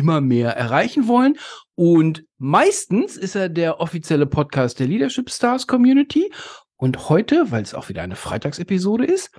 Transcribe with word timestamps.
immer 0.00 0.20
mehr 0.20 0.56
erreichen 0.56 1.06
wollen. 1.06 1.38
Und 1.74 2.24
meistens 2.38 3.16
ist 3.16 3.34
er 3.34 3.48
der 3.48 3.80
offizielle 3.80 4.26
Podcast 4.26 4.80
der 4.80 4.86
Leadership 4.86 5.30
Stars 5.30 5.66
Community. 5.66 6.32
Und 6.76 7.10
heute, 7.10 7.50
weil 7.50 7.62
es 7.62 7.74
auch 7.74 7.90
wieder 7.90 8.02
eine 8.02 8.16
Freitagsepisode 8.16 9.04
ist, 9.04 9.30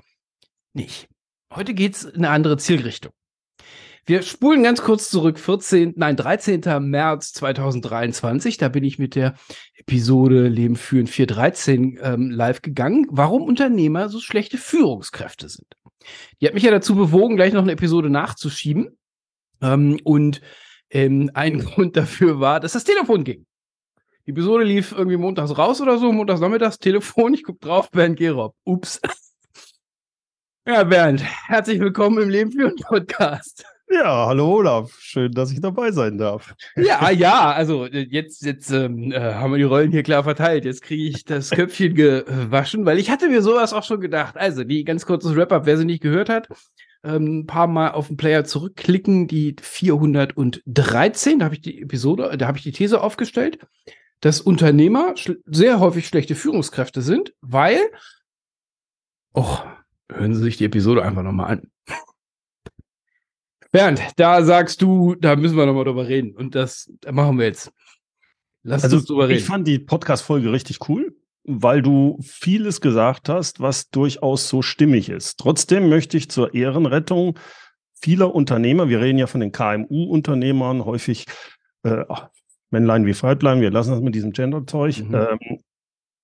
nicht. 0.74 1.10
Heute 1.54 1.74
geht 1.74 1.96
es 1.96 2.04
in 2.04 2.18
eine 2.18 2.30
andere 2.30 2.58
Zielrichtung. 2.58 3.12
Wir 4.06 4.22
spulen 4.22 4.64
ganz 4.64 4.82
kurz 4.82 5.10
zurück, 5.10 5.40
14, 5.40 5.94
nein, 5.96 6.16
13. 6.16 6.62
März 6.80 7.34
2023. 7.34 8.58
Da 8.58 8.70
bin 8.70 8.84
ich 8.84 9.00
mit 9.00 9.16
der 9.16 9.36
Episode 9.76 10.48
Leben 10.48 10.76
führen 10.76 11.08
413 11.08 12.00
ähm, 12.02 12.32
live 12.32 12.62
gegangen, 12.62 13.08
warum 13.10 13.44
Unternehmer 13.44 14.10
so 14.10 14.20
schlechte 14.20 14.58
Führungskräfte 14.58 15.50
sind. 15.50 15.68
Die 16.40 16.48
hat 16.48 16.54
mich 16.54 16.64
ja 16.64 16.72
dazu 16.72 16.96
bewogen, 16.96 17.36
gleich 17.36 17.54
noch 17.54 17.62
eine 17.62 17.74
Episode 17.74 18.10
nachzuschieben. 18.10 18.98
Ähm, 19.62 20.00
und 20.04 20.42
ähm, 20.90 21.32
ein 21.34 21.60
Grund 21.66 21.96
dafür 21.96 22.40
war, 22.40 22.60
dass 22.60 22.74
das 22.74 22.84
Telefon 22.84 23.24
ging. 23.24 23.46
Die 24.26 24.32
Episode 24.32 24.64
lief 24.64 24.92
irgendwie 24.92 25.18
montags 25.18 25.58
raus 25.58 25.82
oder 25.82 25.98
so, 25.98 26.12
montags 26.12 26.42
nachmittags, 26.42 26.78
Telefon, 26.80 27.34
ich 27.34 27.44
guck 27.44 27.60
drauf, 27.60 27.90
Bernd 27.92 28.18
Gerob. 28.18 28.56
Ups. 28.64 29.00
ja, 30.68 30.84
Bernd, 30.84 31.24
herzlich 31.48 31.80
willkommen 31.80 32.22
im 32.22 32.30
Leben 32.30 32.52
für 32.52 32.68
einen 32.68 32.76
Podcast. 32.76 33.66
Ja, 33.94 34.28
hallo 34.28 34.60
Olaf, 34.60 34.98
schön, 35.02 35.34
dass 35.34 35.52
ich 35.52 35.60
dabei 35.60 35.92
sein 35.92 36.18
darf. 36.18 36.56
Ja, 36.78 37.10
ja, 37.10 37.52
also 37.52 37.86
äh, 37.86 38.08
jetzt, 38.10 38.42
jetzt 38.46 38.72
ähm, 38.72 39.12
äh, 39.12 39.20
haben 39.20 39.52
wir 39.52 39.58
die 39.58 39.64
Rollen 39.64 39.92
hier 39.92 40.04
klar 40.04 40.24
verteilt. 40.24 40.64
Jetzt 40.64 40.82
kriege 40.82 41.10
ich 41.10 41.26
das 41.26 41.50
Köpfchen 41.50 41.94
gewaschen, 41.96 42.86
weil 42.86 43.00
ich 43.00 43.12
hatte 43.12 43.28
mir 43.28 43.42
sowas 43.42 43.74
auch 43.74 43.84
schon 43.84 44.00
gedacht. 44.00 44.38
Also, 44.38 44.64
die 44.64 44.86
ganz 44.86 45.06
kurzes 45.06 45.36
Wrap-up, 45.36 45.66
wer 45.66 45.78
sie 45.78 45.84
nicht 45.84 46.02
gehört 46.02 46.30
hat, 46.30 46.48
ein 47.04 47.48
paar 47.48 47.68
Mal 47.68 47.92
auf 47.92 48.08
den 48.08 48.18
Player 48.18 48.46
zurückklicken, 48.46 49.28
die 49.28 49.56
413, 49.60 51.40
da 51.40 51.46
habe 51.46 51.56
ich 51.56 51.62
die 51.62 51.82
Episode, 51.82 52.38
da 52.38 52.48
habe 52.48 52.58
ich 52.58 52.64
die 52.64 52.72
These 52.72 53.02
aufgestellt, 53.02 53.60
dass 54.20 54.40
Unternehmer 54.40 55.16
sehr 55.46 55.80
häufig 55.80 56.08
schlechte 56.08 56.36
Führungskräfte 56.36 57.02
sind, 57.02 57.34
weil, 57.42 57.80
oh, 59.34 59.58
hören 60.12 60.36
Sie 60.36 60.44
sich 60.44 60.58
die 60.58 60.66
Episode 60.66 61.04
einfach 61.04 61.24
nochmal 61.24 61.52
an. 61.54 61.72
Bernd, 63.72 64.02
da 64.18 64.44
sagst 64.44 64.82
du, 64.82 65.16
da 65.16 65.36
müssen 65.36 65.58
wir 65.58 65.66
nochmal 65.66 65.86
drüber 65.86 66.08
reden. 66.08 66.36
Und 66.36 66.56
das 66.56 66.92
machen 67.10 67.40
wir 67.40 67.46
jetzt. 67.46 67.72
Lass 68.64 68.84
also, 68.84 68.98
uns 68.98 69.06
drüber 69.06 69.28
reden. 69.28 69.40
Ich 69.40 69.46
fand 69.46 69.68
die 69.68 69.80
Podcast-Folge 69.80 70.52
richtig 70.52 70.88
cool 70.88 71.16
weil 71.44 71.82
du 71.82 72.20
vieles 72.22 72.82
gesagt 72.82 73.30
hast, 73.30 73.60
was 73.60 73.90
durchaus 73.90 74.48
so 74.48 74.62
stimmig 74.62 75.10
ist. 75.10 75.38
Trotzdem 75.40 75.90
möchte 75.90 76.18
ich 76.18 76.30
zur 76.30 76.54
Ehrenrettung 76.54 77.38
vieler 78.02 78.34
Unternehmer, 78.34 78.90
wir 78.90 79.02
reden 79.02 79.20
ja 79.20 79.28
von 79.28 79.42
den 79.42 79.52
KMU-Unternehmern, 79.52 80.86
häufig 80.86 81.26
äh, 81.84 82.04
Männlein 82.72 83.06
wie 83.06 83.22
Weiblein, 83.22 83.62
wir 83.62 83.72
lassen 83.72 83.92
das 83.92 84.02
mit 84.02 84.16
diesem 84.16 84.32
Gender-Zeug. 84.32 85.04
Mhm. 85.08 85.16
Ähm, 85.16 85.60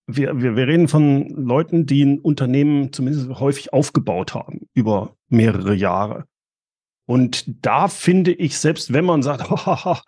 wir, 0.08 0.42
wir, 0.42 0.56
wir 0.56 0.68
reden 0.68 0.88
von 0.88 1.28
Leuten, 1.30 1.86
die 1.86 2.04
ein 2.04 2.20
Unternehmen 2.20 2.94
zumindest 2.94 3.30
häufig 3.40 3.74
aufgebaut 3.74 4.34
haben 4.34 4.68
über 4.74 5.16
mehrere 5.28 5.74
Jahre. 5.74 6.26
Und 7.06 7.66
da 7.66 7.88
finde 7.88 8.34
ich, 8.34 8.58
selbst 8.58 8.94
wenn 8.94 9.06
man 9.06 9.22
sagt, 9.22 9.50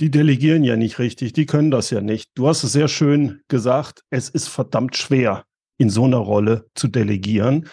die 0.00 0.10
delegieren 0.10 0.64
ja 0.64 0.76
nicht 0.76 0.98
richtig, 0.98 1.32
die 1.32 1.46
können 1.46 1.70
das 1.70 1.90
ja 1.90 2.00
nicht. 2.00 2.30
Du 2.34 2.48
hast 2.48 2.64
es 2.64 2.72
sehr 2.72 2.88
schön 2.88 3.40
gesagt, 3.48 4.02
es 4.10 4.28
ist 4.28 4.48
verdammt 4.48 4.96
schwer, 4.96 5.44
in 5.78 5.90
so 5.90 6.04
einer 6.04 6.18
Rolle 6.18 6.66
zu 6.74 6.88
delegieren. 6.88 7.68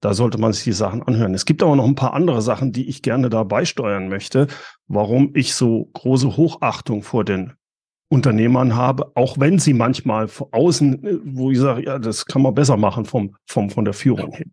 Da 0.00 0.14
sollte 0.14 0.38
man 0.38 0.52
sich 0.52 0.64
die 0.64 0.72
Sachen 0.72 1.02
anhören. 1.02 1.34
Es 1.34 1.44
gibt 1.44 1.62
aber 1.62 1.74
noch 1.74 1.86
ein 1.86 1.94
paar 1.94 2.14
andere 2.14 2.42
Sachen, 2.42 2.72
die 2.72 2.88
ich 2.88 3.02
gerne 3.02 3.30
da 3.30 3.42
beisteuern 3.42 4.08
möchte, 4.08 4.46
warum 4.86 5.32
ich 5.34 5.54
so 5.54 5.90
große 5.92 6.36
Hochachtung 6.36 7.02
vor 7.02 7.24
den 7.24 7.54
Unternehmern 8.08 8.76
habe, 8.76 9.10
auch 9.16 9.40
wenn 9.40 9.58
sie 9.58 9.72
manchmal 9.72 10.28
von 10.28 10.48
außen, 10.52 11.22
wo 11.24 11.50
ich 11.50 11.58
sage, 11.58 11.84
ja, 11.84 11.98
das 11.98 12.26
kann 12.26 12.42
man 12.42 12.54
besser 12.54 12.76
machen 12.76 13.06
vom, 13.06 13.34
vom, 13.46 13.70
von 13.70 13.84
der 13.86 13.94
Führung 13.94 14.32
hin. 14.32 14.52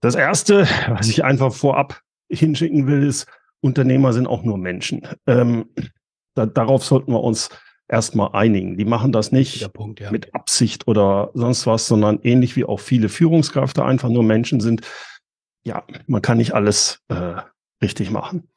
Das 0.00 0.14
erste, 0.14 0.68
was 0.88 1.08
ich 1.08 1.24
einfach 1.24 1.52
vorab 1.52 2.02
hinschicken 2.30 2.86
will, 2.86 3.02
ist, 3.02 3.26
Unternehmer 3.60 4.12
sind 4.12 4.26
auch 4.26 4.42
nur 4.42 4.58
Menschen. 4.58 5.02
Ähm, 5.26 5.66
da, 6.34 6.46
darauf 6.46 6.84
sollten 6.84 7.12
wir 7.12 7.22
uns 7.22 7.50
erstmal 7.88 8.30
einigen. 8.32 8.76
Die 8.76 8.84
machen 8.84 9.12
das 9.12 9.32
nicht 9.32 9.72
Punkt, 9.72 10.00
ja. 10.00 10.10
mit 10.10 10.34
Absicht 10.34 10.86
oder 10.86 11.30
sonst 11.34 11.66
was, 11.66 11.86
sondern 11.86 12.20
ähnlich 12.22 12.56
wie 12.56 12.64
auch 12.64 12.80
viele 12.80 13.08
Führungskräfte 13.08 13.84
einfach 13.84 14.08
nur 14.08 14.22
Menschen 14.22 14.60
sind. 14.60 14.82
Ja, 15.64 15.84
man 16.06 16.22
kann 16.22 16.38
nicht 16.38 16.54
alles 16.54 17.00
äh, 17.08 17.34
richtig 17.82 18.10
machen. 18.10 18.48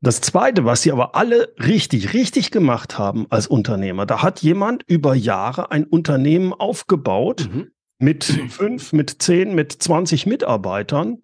Das 0.00 0.20
Zweite, 0.20 0.64
was 0.64 0.82
sie 0.82 0.92
aber 0.92 1.14
alle 1.14 1.54
richtig, 1.58 2.12
richtig 2.12 2.50
gemacht 2.50 2.98
haben 2.98 3.26
als 3.30 3.46
Unternehmer, 3.46 4.06
da 4.06 4.22
hat 4.22 4.42
jemand 4.42 4.82
über 4.86 5.14
Jahre 5.14 5.70
ein 5.70 5.84
Unternehmen 5.84 6.52
aufgebaut 6.52 7.48
mhm. 7.50 7.70
mit 7.98 8.24
fünf, 8.24 8.92
mit 8.92 9.22
zehn, 9.22 9.54
mit 9.54 9.72
20 9.72 10.26
Mitarbeitern 10.26 11.22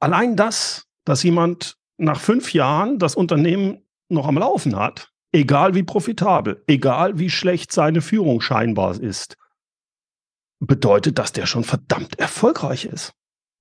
allein 0.00 0.34
das, 0.34 0.86
dass 1.04 1.22
jemand 1.22 1.76
nach 1.98 2.20
fünf 2.20 2.52
Jahren 2.52 2.98
das 2.98 3.14
Unternehmen 3.14 3.86
noch 4.08 4.26
am 4.26 4.38
Laufen 4.38 4.76
hat, 4.76 5.12
egal 5.32 5.74
wie 5.74 5.82
profitabel, 5.82 6.62
egal 6.66 7.18
wie 7.18 7.30
schlecht 7.30 7.72
seine 7.72 8.00
Führung 8.00 8.40
scheinbar 8.40 9.00
ist, 9.00 9.36
bedeutet, 10.60 11.18
dass 11.18 11.32
der 11.32 11.46
schon 11.46 11.64
verdammt 11.64 12.18
erfolgreich 12.18 12.84
ist. 12.84 13.12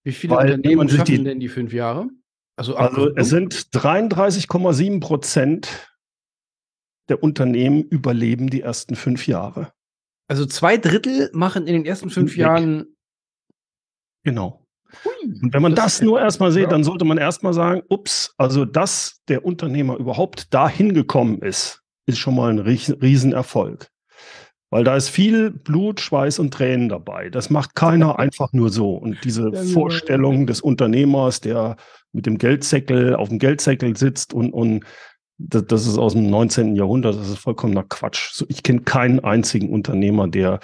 Wie 0.04 0.12
viele 0.12 0.36
Weil, 0.36 0.54
Unternehmen 0.54 0.90
schaffen 0.90 1.06
die, 1.06 1.24
denn 1.24 1.40
die 1.40 1.50
fünf 1.50 1.74
Jahre? 1.74 2.10
Also, 2.56 2.76
also 2.76 3.14
es 3.16 3.30
sind 3.30 3.54
33,7 3.54 5.00
Prozent 5.00 5.90
der 7.08 7.24
Unternehmen 7.24 7.84
überleben 7.84 8.50
die 8.50 8.62
ersten 8.62 8.96
fünf 8.96 9.28
Jahre. 9.28 9.74
Also 10.28 10.46
zwei 10.46 10.78
Drittel 10.78 11.30
machen 11.34 11.68
in 11.68 11.74
den 11.74 11.86
ersten 11.86 12.10
fünf 12.10 12.38
Jahren. 12.38 12.96
Genau. 14.24 14.59
Und 15.42 15.54
wenn 15.54 15.62
man 15.62 15.76
das, 15.76 15.98
das 15.98 16.02
nur 16.02 16.20
erstmal 16.20 16.52
sieht, 16.52 16.64
ja. 16.64 16.70
dann 16.70 16.84
sollte 16.84 17.06
man 17.06 17.18
erstmal 17.18 17.54
sagen, 17.54 17.82
ups, 17.90 18.34
also 18.38 18.66
dass 18.66 19.22
der 19.28 19.46
Unternehmer 19.46 19.98
überhaupt 19.98 20.54
dahin 20.54 20.94
gekommen 20.94 21.40
ist, 21.42 21.82
ist 22.06 22.18
schon 22.18 22.36
mal 22.36 22.52
ein 22.52 22.60
Riesenerfolg. 22.60 23.90
Weil 24.72 24.84
da 24.84 24.96
ist 24.96 25.10
viel 25.10 25.50
Blut, 25.50 26.00
Schweiß 26.00 26.38
und 26.40 26.54
Tränen 26.54 26.90
dabei. 26.90 27.30
Das 27.30 27.50
macht 27.50 27.76
keiner 27.76 28.20
einfach 28.20 28.54
nur 28.54 28.70
so. 28.70 28.94
Und 28.94 29.18
diese 29.24 29.52
ja, 29.52 29.64
Vorstellung 29.64 30.46
des 30.46 30.62
Unternehmers, 30.62 31.42
der 31.42 31.76
mit 32.12 32.26
dem 32.26 32.38
Geldsäckel 32.38 33.16
auf 33.16 33.30
dem 33.30 33.40
Geldsäckel 33.40 33.96
sitzt 33.96 34.34
und, 34.34 34.52
und 34.52 34.84
das, 35.38 35.66
das 35.66 35.88
ist 35.88 35.98
aus 35.98 36.14
dem 36.14 36.30
19. 36.30 36.76
Jahrhundert, 36.76 37.16
das 37.16 37.30
ist 37.30 37.40
vollkommener 37.40 37.84
Quatsch. 37.84 38.32
So, 38.34 38.46
ich 38.50 38.62
kenne 38.62 38.82
keinen 38.82 39.22
einzigen 39.22 39.70
Unternehmer, 39.70 40.28
der 40.28 40.60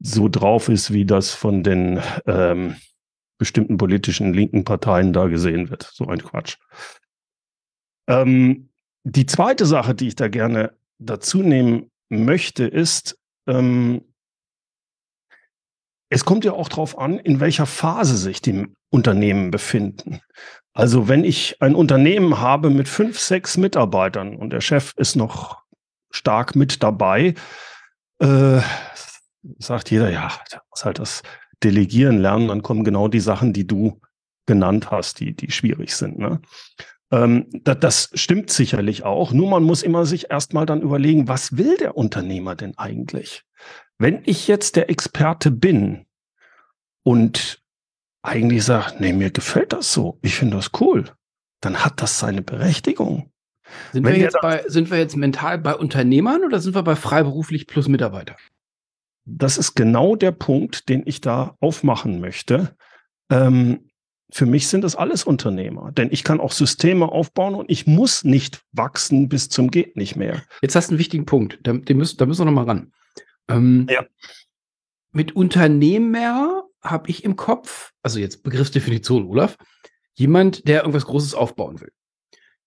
so 0.00 0.28
drauf 0.28 0.68
ist, 0.68 0.92
wie 0.92 1.04
das 1.04 1.30
von 1.30 1.62
den 1.62 2.00
ähm, 2.26 2.76
bestimmten 3.42 3.76
politischen 3.76 4.32
linken 4.32 4.64
Parteien 4.64 5.12
da 5.12 5.26
gesehen 5.26 5.68
wird. 5.68 5.90
So 5.92 6.06
ein 6.06 6.22
Quatsch. 6.22 6.58
Ähm, 8.08 8.68
die 9.02 9.26
zweite 9.26 9.66
Sache, 9.66 9.96
die 9.96 10.06
ich 10.06 10.14
da 10.14 10.28
gerne 10.28 10.76
dazu 11.00 11.42
nehmen 11.42 11.90
möchte, 12.08 12.64
ist, 12.64 13.18
ähm, 13.48 14.04
es 16.08 16.24
kommt 16.24 16.44
ja 16.44 16.52
auch 16.52 16.68
darauf 16.68 16.96
an, 16.98 17.18
in 17.18 17.40
welcher 17.40 17.66
Phase 17.66 18.16
sich 18.16 18.40
die 18.40 18.68
Unternehmen 18.90 19.50
befinden. 19.50 20.20
Also 20.72 21.08
wenn 21.08 21.24
ich 21.24 21.60
ein 21.60 21.74
Unternehmen 21.74 22.38
habe 22.38 22.70
mit 22.70 22.88
fünf, 22.88 23.18
sechs 23.18 23.56
Mitarbeitern 23.56 24.36
und 24.36 24.50
der 24.50 24.60
Chef 24.60 24.92
ist 24.96 25.16
noch 25.16 25.64
stark 26.12 26.54
mit 26.54 26.80
dabei, 26.84 27.34
äh, 28.20 28.60
sagt 29.58 29.90
jeder, 29.90 30.10
ja, 30.10 30.30
der 30.52 30.62
muss 30.70 30.84
halt 30.84 31.00
das 31.00 31.24
delegieren 31.64 32.18
lernen, 32.18 32.48
dann 32.48 32.62
kommen 32.62 32.84
genau 32.84 33.08
die 33.08 33.20
Sachen, 33.20 33.52
die 33.52 33.66
du 33.66 34.00
genannt 34.46 34.90
hast, 34.90 35.20
die, 35.20 35.34
die 35.34 35.50
schwierig 35.50 35.94
sind. 35.94 36.18
Ne? 36.18 36.40
Ähm, 37.10 37.46
das, 37.64 37.78
das 37.78 38.10
stimmt 38.14 38.50
sicherlich 38.50 39.04
auch. 39.04 39.32
Nur 39.32 39.48
man 39.48 39.62
muss 39.62 39.82
immer 39.82 40.06
sich 40.06 40.30
erstmal 40.30 40.66
dann 40.66 40.82
überlegen, 40.82 41.28
was 41.28 41.56
will 41.56 41.76
der 41.76 41.96
Unternehmer 41.96 42.56
denn 42.56 42.76
eigentlich? 42.76 43.44
Wenn 43.98 44.22
ich 44.24 44.48
jetzt 44.48 44.76
der 44.76 44.90
Experte 44.90 45.50
bin 45.50 46.06
und 47.04 47.62
eigentlich 48.22 48.64
sage, 48.64 48.94
nee, 48.98 49.12
mir 49.12 49.30
gefällt 49.30 49.72
das 49.72 49.92
so, 49.92 50.18
ich 50.22 50.34
finde 50.34 50.56
das 50.56 50.70
cool, 50.80 51.04
dann 51.60 51.84
hat 51.84 52.00
das 52.00 52.18
seine 52.18 52.42
Berechtigung. 52.42 53.30
Sind 53.92 54.06
wir, 54.06 54.16
jetzt 54.16 54.38
bei, 54.42 54.64
sind 54.66 54.90
wir 54.90 54.98
jetzt 54.98 55.16
mental 55.16 55.58
bei 55.58 55.74
Unternehmern 55.74 56.44
oder 56.44 56.60
sind 56.60 56.74
wir 56.74 56.82
bei 56.82 56.96
freiberuflich 56.96 57.66
plus 57.66 57.88
Mitarbeiter? 57.88 58.36
Das 59.24 59.58
ist 59.58 59.74
genau 59.74 60.16
der 60.16 60.32
Punkt, 60.32 60.88
den 60.88 61.02
ich 61.06 61.20
da 61.20 61.56
aufmachen 61.60 62.20
möchte. 62.20 62.76
Ähm, 63.30 63.88
für 64.30 64.46
mich 64.46 64.68
sind 64.68 64.82
das 64.82 64.96
alles 64.96 65.24
Unternehmer, 65.24 65.92
denn 65.92 66.08
ich 66.10 66.24
kann 66.24 66.40
auch 66.40 66.52
Systeme 66.52 67.12
aufbauen 67.12 67.54
und 67.54 67.70
ich 67.70 67.86
muss 67.86 68.24
nicht 68.24 68.64
wachsen 68.72 69.28
bis 69.28 69.50
zum 69.50 69.70
geht 69.70 69.96
nicht 69.96 70.16
mehr. 70.16 70.42
Jetzt 70.62 70.74
hast 70.74 70.88
du 70.88 70.92
einen 70.92 70.98
wichtigen 70.98 71.26
Punkt, 71.26 71.58
da, 71.62 71.74
müssen, 71.74 72.16
da 72.16 72.26
müssen 72.26 72.40
wir 72.40 72.44
noch 72.46 72.52
mal 72.52 72.64
ran. 72.64 72.92
Ähm, 73.48 73.86
ja. 73.90 74.06
Mit 75.12 75.36
Unternehmer 75.36 76.64
habe 76.82 77.10
ich 77.10 77.24
im 77.24 77.36
Kopf, 77.36 77.92
also 78.02 78.18
jetzt 78.18 78.42
Begriffsdefinition, 78.42 79.26
Olaf, 79.26 79.58
jemand, 80.14 80.66
der 80.66 80.80
irgendwas 80.80 81.04
Großes 81.04 81.34
aufbauen 81.34 81.80
will. 81.80 81.92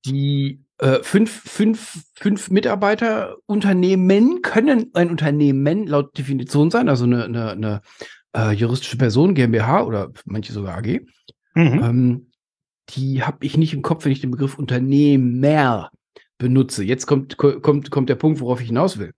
Die 0.05 0.64
äh, 0.79 1.01
fünf, 1.03 1.31
fünf, 1.31 2.03
fünf 2.13 2.49
Mitarbeiterunternehmen 2.49 4.41
können 4.41 4.91
ein 4.93 5.09
Unternehmen 5.09 5.87
laut 5.87 6.17
Definition 6.17 6.69
sein, 6.69 6.89
also 6.89 7.05
eine, 7.05 7.23
eine, 7.25 7.51
eine 7.51 7.81
äh, 8.35 8.51
juristische 8.51 8.97
Person, 8.97 9.35
GmbH 9.35 9.83
oder 9.83 10.11
manche 10.25 10.53
sogar 10.53 10.77
AG. 10.77 11.01
Mhm. 11.53 11.83
Ähm, 11.83 12.31
die 12.89 13.23
habe 13.23 13.45
ich 13.45 13.57
nicht 13.57 13.73
im 13.73 13.81
Kopf, 13.81 14.05
wenn 14.05 14.11
ich 14.11 14.21
den 14.21 14.31
Begriff 14.31 14.59
Unternehmer 14.59 15.89
benutze. 16.37 16.83
Jetzt 16.83 17.05
kommt, 17.07 17.37
kommt, 17.37 17.89
kommt 17.89 18.09
der 18.09 18.15
Punkt, 18.15 18.39
worauf 18.41 18.59
ich 18.61 18.67
hinaus 18.67 18.97
will. 18.97 19.13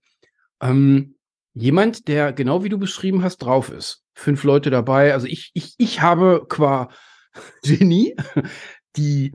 Ähm, 0.60 1.16
jemand, 1.54 2.08
der 2.08 2.32
genau 2.32 2.64
wie 2.64 2.68
du 2.68 2.78
beschrieben 2.78 3.22
hast, 3.22 3.38
drauf 3.38 3.70
ist. 3.70 4.04
Fünf 4.14 4.44
Leute 4.44 4.70
dabei. 4.70 5.12
Also 5.12 5.26
ich, 5.26 5.50
ich, 5.54 5.74
ich 5.78 6.00
habe 6.00 6.46
qua 6.48 6.88
Genie 7.62 8.14
die, 8.96 9.32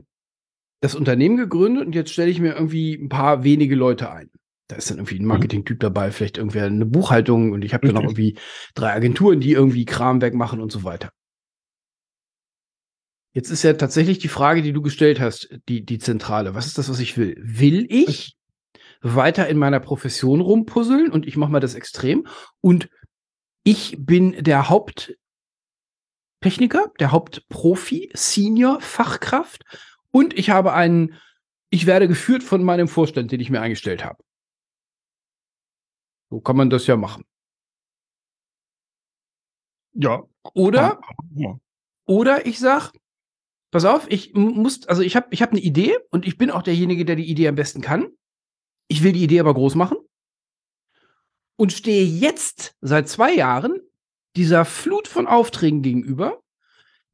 das 0.84 0.94
Unternehmen 0.94 1.38
gegründet 1.38 1.86
und 1.86 1.94
jetzt 1.94 2.12
stelle 2.12 2.30
ich 2.30 2.40
mir 2.40 2.52
irgendwie 2.52 2.92
ein 2.94 3.08
paar 3.08 3.42
wenige 3.42 3.74
Leute 3.74 4.10
ein. 4.10 4.30
Da 4.68 4.76
ist 4.76 4.90
dann 4.90 4.98
irgendwie 4.98 5.18
ein 5.18 5.22
mhm. 5.22 5.28
Marketing-Typ 5.28 5.80
dabei, 5.80 6.10
vielleicht 6.10 6.36
irgendwie 6.36 6.60
eine 6.60 6.84
Buchhaltung 6.84 7.52
und 7.52 7.64
ich 7.64 7.72
habe 7.72 7.86
dann 7.86 7.94
noch 7.94 8.02
irgendwie 8.02 8.36
drei 8.74 8.92
Agenturen, 8.92 9.40
die 9.40 9.52
irgendwie 9.52 9.86
Kram 9.86 10.20
wegmachen 10.20 10.60
und 10.60 10.70
so 10.70 10.84
weiter. 10.84 11.10
Jetzt 13.32 13.48
ist 13.50 13.62
ja 13.62 13.72
tatsächlich 13.72 14.18
die 14.18 14.28
Frage, 14.28 14.60
die 14.60 14.74
du 14.74 14.82
gestellt 14.82 15.20
hast, 15.20 15.58
die, 15.68 15.86
die 15.86 15.98
zentrale. 15.98 16.54
Was 16.54 16.66
ist 16.66 16.76
das, 16.76 16.90
was 16.90 17.00
ich 17.00 17.16
will? 17.16 17.34
Will 17.40 17.86
ich 17.88 18.36
weiter 19.00 19.48
in 19.48 19.56
meiner 19.56 19.80
Profession 19.80 20.42
rumpuzzeln 20.42 21.10
und 21.10 21.26
ich 21.26 21.38
mache 21.38 21.50
mal 21.50 21.60
das 21.60 21.74
extrem 21.74 22.26
und 22.60 22.90
ich 23.64 23.96
bin 23.98 24.32
der 24.44 24.68
Haupttechniker, 24.68 25.16
der 27.00 27.10
Hauptprofi, 27.10 28.10
Senior, 28.12 28.82
Fachkraft 28.82 29.64
und 30.14 30.32
ich 30.38 30.50
habe 30.50 30.72
einen, 30.72 31.14
ich 31.70 31.86
werde 31.86 32.06
geführt 32.06 32.44
von 32.44 32.62
meinem 32.62 32.86
Vorstand, 32.86 33.32
den 33.32 33.40
ich 33.40 33.50
mir 33.50 33.60
eingestellt 33.60 34.04
habe. 34.04 34.22
So 36.30 36.40
kann 36.40 36.56
man 36.56 36.70
das 36.70 36.86
ja 36.86 36.96
machen. 36.96 37.24
Ja. 39.92 40.22
Oder, 40.54 41.00
ja. 41.34 41.58
oder 42.06 42.46
ich 42.46 42.60
sage, 42.60 42.92
pass 43.72 43.84
auf, 43.84 44.08
ich 44.08 44.34
muss, 44.34 44.86
also 44.86 45.02
ich 45.02 45.16
habe 45.16 45.26
ich 45.30 45.42
hab 45.42 45.50
eine 45.50 45.60
Idee 45.60 45.98
und 46.10 46.26
ich 46.26 46.38
bin 46.38 46.52
auch 46.52 46.62
derjenige, 46.62 47.04
der 47.04 47.16
die 47.16 47.28
Idee 47.28 47.48
am 47.48 47.56
besten 47.56 47.80
kann. 47.80 48.06
Ich 48.86 49.02
will 49.02 49.12
die 49.12 49.24
Idee 49.24 49.40
aber 49.40 49.54
groß 49.54 49.74
machen 49.74 49.96
und 51.56 51.72
stehe 51.72 52.04
jetzt 52.04 52.76
seit 52.80 53.08
zwei 53.08 53.34
Jahren 53.34 53.80
dieser 54.36 54.64
Flut 54.64 55.08
von 55.08 55.26
Aufträgen 55.26 55.82
gegenüber, 55.82 56.40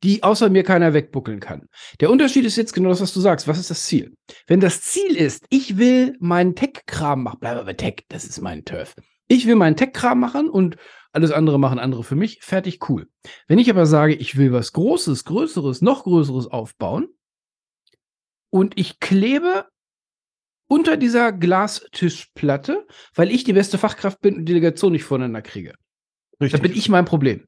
die 0.03 0.23
außer 0.23 0.49
mir 0.49 0.63
keiner 0.63 0.95
wegbuckeln 0.95 1.41
kann. 1.41 1.69
Der 2.01 2.11
Unterschied 2.11 2.45
ist 2.45 2.57
jetzt 2.57 2.73
genau 2.73 2.89
das, 2.89 3.01
was 3.01 3.13
du 3.13 3.21
sagst. 3.21 3.49
Was 3.49 3.59
ist 3.59 3.71
das 3.71 3.85
Ziel? 3.85 4.15
Wenn 4.47 4.61
das 4.61 4.83
Ziel 4.83 5.17
ist, 5.17 5.45
ich 5.51 5.77
will 5.77 6.17
meinen 6.21 6.55
Tech-Kram 6.55 7.23
machen, 7.23 7.41
bleibe 7.41 7.65
bei 7.65 7.75
Tech, 7.75 8.05
das 8.09 8.25
ist 8.25 8.41
mein 8.41 8.65
Turf. 8.65 8.95
Ich 9.29 9.47
will 9.47 9.57
meinen 9.57 9.77
Tech-Kram 9.77 10.19
machen 10.19 10.49
und 10.49 10.77
alles 11.13 11.33
andere 11.33 11.59
machen 11.59 11.79
andere 11.79 12.05
für 12.05 12.17
mich. 12.17 12.41
Fertig, 12.43 12.89
cool. 12.89 13.09
Wenn 13.47 13.59
ich 13.59 13.69
aber 13.71 13.87
sage, 13.87 14.15
ich 14.15 14.37
will 14.37 14.53
was 14.53 14.73
Großes, 14.73 15.25
Größeres, 15.25 15.83
noch 15.83 16.05
Größeres 16.05 16.47
aufbauen 16.47 17.09
und 18.51 18.79
ich 18.79 19.01
klebe 19.01 19.67
unter 20.69 20.97
dieser 20.97 21.33
Glastischplatte, 21.33 22.87
weil 23.15 23.31
ich 23.33 23.43
die 23.43 23.53
beste 23.53 23.77
Fachkraft 23.77 24.21
bin 24.21 24.37
und 24.37 24.41
die 24.43 24.53
Delegation 24.53 24.93
nicht 24.93 25.05
voneinander 25.05 25.43
kriege. 25.43 25.75
Richtig. 26.41 26.53
Dann 26.53 26.71
bin 26.71 26.79
ich 26.79 26.89
mein 26.89 27.05
Problem. 27.05 27.45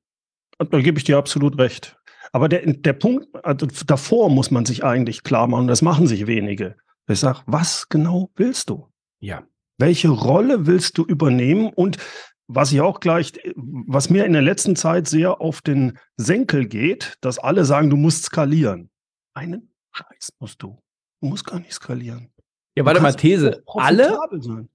Und 0.58 0.74
da 0.74 0.80
gebe 0.80 0.98
ich 0.98 1.04
dir 1.04 1.16
absolut 1.18 1.56
recht. 1.58 1.96
Aber 2.32 2.48
der, 2.48 2.66
der 2.66 2.94
Punkt, 2.94 3.28
also 3.44 3.66
davor 3.86 4.30
muss 4.30 4.50
man 4.50 4.64
sich 4.64 4.84
eigentlich 4.84 5.22
klar 5.22 5.46
machen, 5.46 5.68
das 5.68 5.82
machen 5.82 6.06
sich 6.06 6.26
wenige. 6.26 6.76
Ich 7.06 7.20
sage, 7.20 7.40
was 7.46 7.88
genau 7.88 8.30
willst 8.36 8.70
du? 8.70 8.88
Ja. 9.20 9.42
Welche 9.78 10.08
Rolle 10.08 10.66
willst 10.66 10.96
du 10.96 11.04
übernehmen? 11.04 11.70
Und 11.72 11.98
was 12.46 12.72
ich 12.72 12.80
auch 12.80 13.00
gleich, 13.00 13.32
was 13.54 14.10
mir 14.10 14.24
in 14.24 14.32
der 14.32 14.42
letzten 14.42 14.76
Zeit 14.76 15.08
sehr 15.08 15.40
auf 15.40 15.60
den 15.60 15.98
Senkel 16.16 16.66
geht, 16.66 17.16
dass 17.20 17.38
alle 17.38 17.64
sagen, 17.64 17.90
du 17.90 17.96
musst 17.96 18.24
skalieren. 18.24 18.90
Einen 19.34 19.74
Scheiß 19.92 20.32
musst 20.38 20.62
du. 20.62 20.82
Du 21.20 21.28
musst 21.28 21.46
gar 21.46 21.60
nicht 21.60 21.72
skalieren. 21.72 22.31
Ja, 22.74 22.86
warte 22.86 23.02
mal, 23.02 23.12
These. 23.12 23.62
Alle 23.66 24.18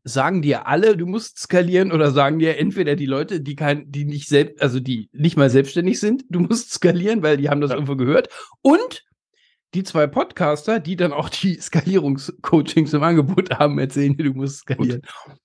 sagen 0.04 0.44
dir 0.44 0.68
alle, 0.68 0.96
du 0.96 1.08
musst 1.08 1.40
skalieren 1.40 1.92
oder 1.92 2.12
sagen 2.12 2.38
dir 2.38 2.58
entweder 2.58 2.96
die 2.96 3.08
Leute, 3.08 3.42
die 3.42 3.56
kein, 3.56 3.92
die 3.92 4.06
nicht 4.06 4.30
selbst, 4.30 4.62
also 4.62 4.80
die 4.80 5.10
nicht 5.14 5.36
mal 5.36 5.50
selbstständig 5.50 6.00
sind, 6.00 6.24
du 6.30 6.40
musst 6.42 6.72
skalieren, 6.72 7.24
weil 7.24 7.38
die 7.38 7.50
haben 7.50 7.62
das 7.62 7.72
ja. 7.72 7.76
irgendwo 7.76 7.96
gehört. 7.96 8.30
Und 8.62 9.04
die 9.74 9.84
zwei 9.84 10.06
Podcaster, 10.06 10.80
die 10.80 10.96
dann 10.96 11.12
auch 11.12 11.30
die 11.30 11.60
Skalierungscoachings 11.60 12.94
im 12.94 13.04
Angebot 13.04 13.50
haben, 13.52 13.80
erzählen 13.80 14.16
dir, 14.16 14.26
du 14.26 14.34
musst 14.34 14.60
skalieren. 14.60 15.02
Gut. 15.02 15.38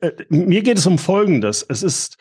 Äh, 0.00 0.08
äh, 0.08 0.24
mir 0.30 0.62
geht 0.62 0.78
es 0.78 0.86
um 0.86 0.98
Folgendes. 0.98 1.64
Es 1.68 1.82
ist 1.82 2.16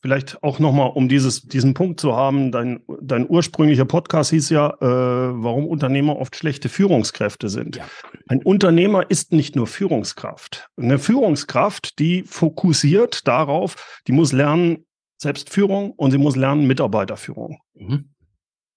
Vielleicht 0.00 0.42
auch 0.44 0.60
nochmal, 0.60 0.90
um 0.94 1.08
dieses, 1.08 1.42
diesen 1.42 1.74
Punkt 1.74 1.98
zu 1.98 2.14
haben, 2.14 2.52
dein, 2.52 2.80
dein 3.00 3.28
ursprünglicher 3.28 3.84
Podcast 3.84 4.30
hieß 4.30 4.50
ja, 4.50 4.70
äh, 4.70 4.76
warum 4.80 5.66
Unternehmer 5.66 6.18
oft 6.18 6.36
schlechte 6.36 6.68
Führungskräfte 6.68 7.48
sind. 7.48 7.76
Ja. 7.76 7.84
Ein 8.28 8.42
Unternehmer 8.42 9.10
ist 9.10 9.32
nicht 9.32 9.56
nur 9.56 9.66
Führungskraft. 9.66 10.68
Eine 10.76 11.00
Führungskraft, 11.00 11.98
die 11.98 12.22
fokussiert 12.22 13.26
darauf, 13.26 14.00
die 14.06 14.12
muss 14.12 14.32
lernen 14.32 14.86
Selbstführung 15.20 15.90
und 15.92 16.12
sie 16.12 16.18
muss 16.18 16.36
lernen 16.36 16.68
Mitarbeiterführung. 16.68 17.60
Mhm. 17.74 18.14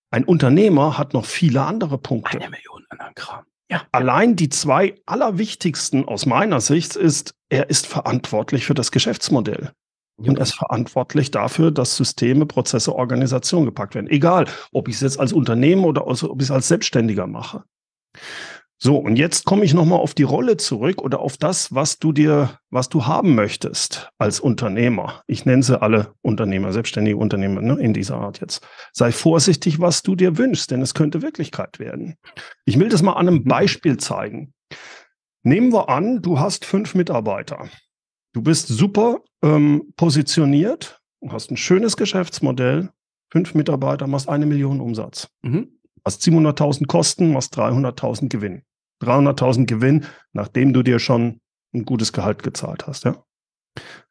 Ein 0.10 0.24
Unternehmer 0.24 0.98
hat 0.98 1.14
noch 1.14 1.26
viele 1.26 1.62
andere 1.62 2.00
Punkte. 2.00 2.40
Eine 2.40 2.50
Million 2.50 2.84
anderen 2.90 3.14
Kram. 3.14 3.46
Ja. 3.70 3.84
Allein 3.92 4.36
die 4.36 4.50
zwei 4.50 4.96
allerwichtigsten 5.06 6.04
aus 6.06 6.26
meiner 6.26 6.62
Sicht 6.62 6.96
ist, 6.96 7.36
er 7.50 7.70
ist 7.70 7.86
verantwortlich 7.86 8.66
für 8.66 8.74
das 8.74 8.92
Geschäftsmodell 8.92 9.72
und 10.30 10.38
er 10.38 10.44
ist 10.44 10.54
verantwortlich 10.54 11.32
dafür, 11.32 11.72
dass 11.72 11.96
Systeme, 11.96 12.46
Prozesse, 12.46 12.96
Organisation 12.96 13.66
gepackt 13.66 13.96
werden. 13.96 14.10
Egal, 14.10 14.46
ob 14.72 14.88
ich 14.88 14.96
es 14.96 15.02
jetzt 15.02 15.20
als 15.20 15.34
Unternehmen 15.34 15.84
oder 15.86 16.08
ob 16.08 16.42
ich 16.42 16.48
es 16.48 16.52
als 16.52 16.68
Selbstständiger 16.68 17.28
mache. 17.28 17.64
So, 18.84 18.98
und 18.98 19.16
jetzt 19.16 19.46
komme 19.46 19.64
ich 19.64 19.76
nochmal 19.76 20.00
auf 20.00 20.16
die 20.16 20.24
Rolle 20.24 20.58
zurück 20.58 21.04
oder 21.04 21.20
auf 21.20 21.38
das, 21.38 21.72
was 21.76 22.00
du 22.00 22.12
dir, 22.12 22.58
was 22.72 22.90
du 22.90 23.06
haben 23.06 23.36
möchtest 23.36 24.10
als 24.18 24.40
Unternehmer. 24.40 25.22
Ich 25.28 25.46
nenne 25.46 25.62
sie 25.62 25.80
alle 25.80 26.16
Unternehmer, 26.24 26.74
selbstständige 26.74 27.18
Unternehmer 27.18 27.62
ne, 27.62 27.80
in 27.80 27.94
dieser 27.94 28.16
Art 28.16 28.42
jetzt. 28.42 28.68
Sei 28.92 29.12
vorsichtig, 29.12 29.80
was 29.80 30.02
du 30.02 30.16
dir 30.16 30.40
wünschst, 30.40 30.72
denn 30.72 30.82
es 30.82 30.96
könnte 30.96 31.22
Wirklichkeit 31.22 31.78
werden. 31.78 32.16
Ich 32.66 32.80
will 32.80 32.90
das 32.90 33.04
mal 33.04 33.14
an 33.14 33.28
einem 33.28 33.44
mhm. 33.44 33.44
Beispiel 33.44 33.98
zeigen. 33.98 34.52
Nehmen 35.44 35.72
wir 35.72 35.90
an, 35.90 36.24
du 36.24 36.40
hast 36.40 36.66
fünf 36.66 36.96
Mitarbeiter. 36.96 37.70
Du 38.34 38.42
bist 38.42 38.68
super 38.68 39.22
ähm, 39.42 39.94
positioniert, 39.98 41.02
hast 41.28 41.52
ein 41.52 41.58
schönes 41.58 41.98
Geschäftsmodell, 41.98 42.90
fünf 43.30 43.54
Mitarbeiter, 43.54 44.08
machst 44.08 44.30
eine 44.30 44.46
Million 44.46 44.80
Umsatz. 44.80 45.30
Mhm. 45.42 45.80
Hast 46.04 46.24
700.000 46.24 46.88
Kosten, 46.88 47.32
machst 47.32 47.58
300.000 47.58 48.30
Gewinn. 48.30 48.64
300.000 49.04 49.66
Gewinn, 49.66 50.06
nachdem 50.34 50.74
du 50.74 50.84
dir 50.84 51.00
schon 51.00 51.42
ein 51.74 51.86
gutes 51.86 52.14
Gehalt 52.14 52.44
gezahlt 52.44 52.88
hast. 52.88 53.06
Ja? 53.06 53.24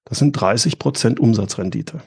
Das 0.05 0.19
sind 0.19 0.33
30 0.33 0.79
Prozent 0.79 1.21
Umsatzrendite. 1.21 2.03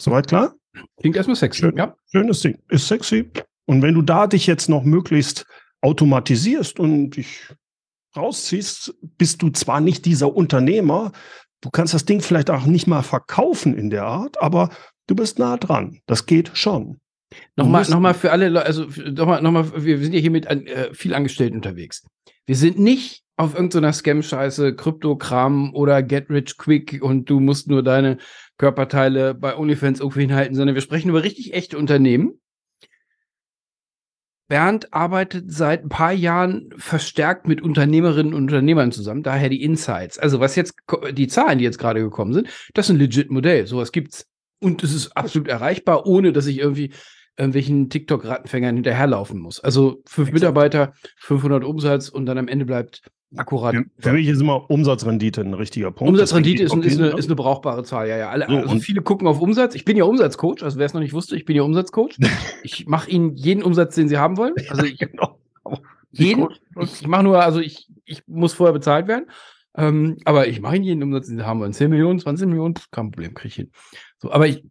Soweit 0.00 0.28
klar? 0.28 0.54
Klingt 0.98 1.16
erstmal 1.16 1.36
sexy. 1.36 1.60
Schön, 1.60 1.76
ja. 1.76 1.96
Schönes 2.10 2.40
Ding. 2.40 2.58
Ist 2.68 2.88
sexy. 2.88 3.30
Und 3.66 3.82
wenn 3.82 3.94
du 3.94 4.02
da 4.02 4.26
dich 4.26 4.46
jetzt 4.46 4.68
noch 4.68 4.82
möglichst 4.82 5.46
automatisierst 5.80 6.78
und 6.80 7.10
dich 7.10 7.48
rausziehst, 8.16 8.94
bist 9.18 9.42
du 9.42 9.50
zwar 9.50 9.80
nicht 9.80 10.04
dieser 10.04 10.34
Unternehmer, 10.34 11.12
du 11.60 11.70
kannst 11.70 11.94
das 11.94 12.04
Ding 12.04 12.20
vielleicht 12.20 12.50
auch 12.50 12.66
nicht 12.66 12.86
mal 12.86 13.02
verkaufen 13.02 13.76
in 13.76 13.90
der 13.90 14.04
Art, 14.04 14.40
aber 14.40 14.70
du 15.06 15.14
bist 15.14 15.38
nah 15.38 15.56
dran. 15.56 16.00
Das 16.06 16.26
geht 16.26 16.50
schon. 16.54 17.00
Nochmal, 17.56 17.88
nochmal 17.88 18.14
für 18.14 18.30
alle 18.30 18.48
Leute, 18.48 18.66
also 18.66 18.86
nochmal, 19.10 19.40
nochmal, 19.40 19.84
wir 19.84 19.98
sind 19.98 20.12
ja 20.12 20.20
hier 20.20 20.30
mit 20.30 20.46
äh, 20.46 20.92
viel 20.92 21.14
Angestellten 21.14 21.56
unterwegs. 21.56 22.06
Wir 22.46 22.56
sind 22.56 22.78
nicht 22.78 23.22
auf 23.36 23.54
irgendeiner 23.54 23.92
Scam-Scheiße, 23.92 24.76
Krypto-Kram 24.76 25.74
oder 25.74 26.02
Get 26.02 26.28
Rich 26.28 26.58
Quick 26.58 27.00
und 27.02 27.30
du 27.30 27.40
musst 27.40 27.68
nur 27.68 27.82
deine 27.82 28.18
Körperteile 28.58 29.34
bei 29.34 29.56
OnlyFans 29.56 30.00
irgendwo 30.00 30.20
hinhalten, 30.20 30.54
sondern 30.54 30.74
wir 30.74 30.82
sprechen 30.82 31.08
über 31.08 31.22
richtig 31.22 31.54
echte 31.54 31.78
Unternehmen. 31.78 32.40
Bernd 34.52 34.92
arbeitet 34.92 35.50
seit 35.50 35.82
ein 35.82 35.88
paar 35.88 36.12
Jahren 36.12 36.68
verstärkt 36.76 37.48
mit 37.48 37.62
Unternehmerinnen 37.62 38.34
und 38.34 38.42
Unternehmern 38.42 38.92
zusammen, 38.92 39.22
daher 39.22 39.48
die 39.48 39.62
Insights. 39.62 40.18
Also 40.18 40.40
was 40.40 40.56
jetzt, 40.56 40.74
die 41.12 41.26
Zahlen, 41.26 41.56
die 41.56 41.64
jetzt 41.64 41.78
gerade 41.78 42.02
gekommen 42.02 42.34
sind, 42.34 42.48
das 42.74 42.84
ist 42.84 42.90
ein 42.90 42.98
legit 42.98 43.30
Modell. 43.30 43.66
Sowas 43.66 43.92
gibt's. 43.92 44.26
Und 44.60 44.84
es 44.84 44.92
ist 44.92 45.16
absolut 45.16 45.48
erreichbar, 45.48 46.04
ohne 46.04 46.34
dass 46.34 46.44
ich 46.44 46.58
irgendwie 46.58 46.92
irgendwelchen 47.38 47.88
TikTok-Rattenfängern 47.88 48.74
hinterherlaufen 48.74 49.40
muss. 49.40 49.58
Also 49.58 50.02
fünf 50.04 50.28
Exakt. 50.28 50.34
Mitarbeiter, 50.34 50.92
500 51.16 51.64
Umsatz 51.64 52.10
und 52.10 52.26
dann 52.26 52.36
am 52.36 52.48
Ende 52.48 52.66
bleibt 52.66 53.00
akkurat. 53.36 53.74
Für, 53.74 53.84
für 53.98 54.12
mich 54.12 54.26
ist 54.28 54.40
immer 54.40 54.70
Umsatzrendite 54.70 55.40
ein 55.40 55.54
richtiger 55.54 55.90
Punkt. 55.90 56.10
Umsatzrendite 56.10 56.62
ist, 56.64 56.74
ist, 56.74 56.98
eine, 56.98 57.10
ist, 57.10 57.26
eine, 57.26 57.36
brauchbare 57.36 57.84
Zahl, 57.84 58.08
ja, 58.08 58.16
ja. 58.16 58.30
Alle, 58.30 58.46
so, 58.48 58.56
also 58.56 58.78
viele 58.78 59.02
gucken 59.02 59.26
auf 59.26 59.40
Umsatz. 59.40 59.74
Ich 59.74 59.84
bin 59.84 59.96
ja 59.96 60.04
Umsatzcoach, 60.04 60.62
also 60.62 60.78
wer 60.78 60.86
es 60.86 60.94
noch 60.94 61.00
nicht 61.00 61.12
wusste, 61.12 61.36
ich 61.36 61.44
bin 61.44 61.56
ja 61.56 61.62
Umsatzcoach. 61.62 62.18
ich 62.62 62.86
mache 62.86 63.10
Ihnen 63.10 63.36
jeden 63.36 63.62
Umsatz, 63.62 63.94
den 63.94 64.08
Sie 64.08 64.18
haben 64.18 64.36
wollen. 64.36 64.54
Also 64.68 64.84
ich, 64.84 64.98
genau. 64.98 65.38
jeden. 66.10 66.48
Ich 66.80 67.06
mache 67.06 67.24
nur, 67.24 67.42
also 67.42 67.60
ich, 67.60 67.88
ich 68.04 68.22
muss 68.26 68.54
vorher 68.54 68.72
bezahlt 68.72 69.08
werden. 69.08 69.26
Ähm, 69.74 70.18
aber 70.24 70.48
ich 70.48 70.60
mache 70.60 70.76
Ihnen 70.76 70.84
jeden 70.84 71.02
Umsatz, 71.02 71.28
den 71.28 71.38
Sie 71.38 71.44
haben 71.44 71.60
wollen. 71.60 71.72
10 71.72 71.90
Millionen, 71.90 72.18
20 72.18 72.46
Millionen, 72.46 72.74
kein 72.90 73.10
Problem, 73.10 73.34
kriege 73.34 73.48
ich 73.48 73.54
hin. 73.54 73.70
So, 74.18 74.30
aber 74.30 74.46
ich, 74.46 74.64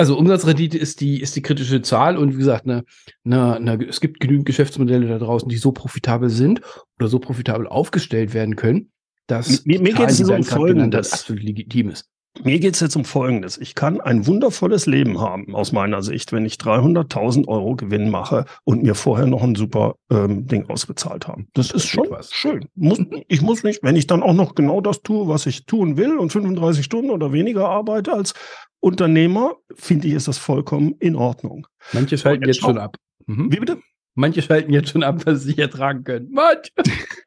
also 0.00 0.16
Umsatzrendite 0.16 0.78
ist 0.78 1.02
die, 1.02 1.20
ist 1.20 1.36
die 1.36 1.42
kritische 1.42 1.82
Zahl 1.82 2.16
und 2.16 2.32
wie 2.32 2.38
gesagt, 2.38 2.64
ne, 2.64 2.84
ne, 3.22 3.58
ne, 3.60 3.78
es 3.86 4.00
gibt 4.00 4.18
genügend 4.18 4.46
Geschäftsmodelle 4.46 5.06
da 5.06 5.18
draußen, 5.18 5.46
die 5.46 5.58
so 5.58 5.72
profitabel 5.72 6.30
sind 6.30 6.62
oder 6.98 7.08
so 7.08 7.18
profitabel 7.18 7.66
aufgestellt 7.66 8.32
werden 8.32 8.56
können, 8.56 8.92
dass 9.26 9.66
mir, 9.66 9.78
mir 9.78 9.92
geht 9.92 10.08
es 10.08 10.20
um 10.22 10.42
Folgendes. 10.42 11.12
absolut 11.12 11.42
legitim 11.42 11.90
ist. 11.90 12.06
Mir 12.42 12.60
geht 12.60 12.74
es 12.74 12.80
jetzt 12.80 12.96
um 12.96 13.04
Folgendes. 13.04 13.58
Ich 13.58 13.74
kann 13.74 14.00
ein 14.00 14.26
wundervolles 14.26 14.86
Leben 14.86 15.20
haben, 15.20 15.54
aus 15.54 15.72
meiner 15.72 16.00
Sicht, 16.00 16.32
wenn 16.32 16.46
ich 16.46 16.54
300.000 16.54 17.46
Euro 17.48 17.74
Gewinn 17.74 18.08
mache 18.08 18.46
und 18.64 18.82
mir 18.82 18.94
vorher 18.94 19.26
noch 19.26 19.42
ein 19.42 19.56
super 19.56 19.96
ähm, 20.10 20.46
Ding 20.46 20.70
ausbezahlt 20.70 21.28
habe. 21.28 21.44
Das, 21.52 21.68
das 21.68 21.82
ist 21.82 21.88
schon 21.88 22.06
was. 22.08 22.32
schön. 22.32 22.66
Muss, 22.74 23.00
ich 23.28 23.42
muss 23.42 23.64
nicht, 23.64 23.82
wenn 23.82 23.96
ich 23.96 24.06
dann 24.06 24.22
auch 24.22 24.32
noch 24.32 24.54
genau 24.54 24.80
das 24.80 25.02
tue, 25.02 25.28
was 25.28 25.44
ich 25.44 25.66
tun 25.66 25.98
will 25.98 26.16
und 26.16 26.30
35 26.30 26.84
Stunden 26.84 27.10
oder 27.10 27.32
weniger 27.32 27.68
arbeite 27.68 28.12
als 28.14 28.32
Unternehmer, 28.80 29.56
finde 29.74 30.08
ich, 30.08 30.14
ist 30.14 30.28
das 30.28 30.38
vollkommen 30.38 30.96
in 30.98 31.16
Ordnung. 31.16 31.66
Manche 31.92 32.18
schalten 32.18 32.44
jetzt, 32.44 32.56
jetzt 32.56 32.64
schon 32.64 32.78
ab. 32.78 32.96
Mhm. 33.26 33.52
Wie 33.52 33.60
bitte? 33.60 33.78
Manche 34.14 34.42
schalten 34.42 34.72
jetzt 34.72 34.90
schon 34.90 35.02
ab, 35.02 35.24
was 35.24 35.42
sie 35.44 35.52
hier 35.52 35.70
tragen 35.70 36.04
können. 36.04 36.28
Manche. 36.30 36.72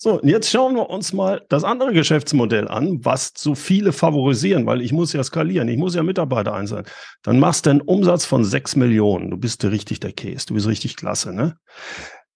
So, 0.00 0.20
und 0.20 0.28
jetzt 0.28 0.48
schauen 0.48 0.76
wir 0.76 0.90
uns 0.90 1.12
mal 1.12 1.44
das 1.48 1.64
andere 1.64 1.92
Geschäftsmodell 1.92 2.68
an, 2.68 3.04
was 3.04 3.32
so 3.36 3.56
viele 3.56 3.92
favorisieren, 3.92 4.64
weil 4.64 4.80
ich 4.80 4.92
muss 4.92 5.12
ja 5.12 5.24
skalieren, 5.24 5.66
ich 5.66 5.76
muss 5.76 5.96
ja 5.96 6.04
Mitarbeiter 6.04 6.54
einsetzen. 6.54 6.88
Dann 7.22 7.40
machst 7.40 7.66
du 7.66 7.70
einen 7.70 7.80
Umsatz 7.80 8.24
von 8.24 8.44
6 8.44 8.76
Millionen. 8.76 9.28
Du 9.28 9.36
bist 9.36 9.64
richtig 9.64 9.98
der 9.98 10.12
Case, 10.12 10.46
du 10.46 10.54
bist 10.54 10.68
richtig 10.68 10.94
klasse, 10.94 11.34
ne? 11.34 11.58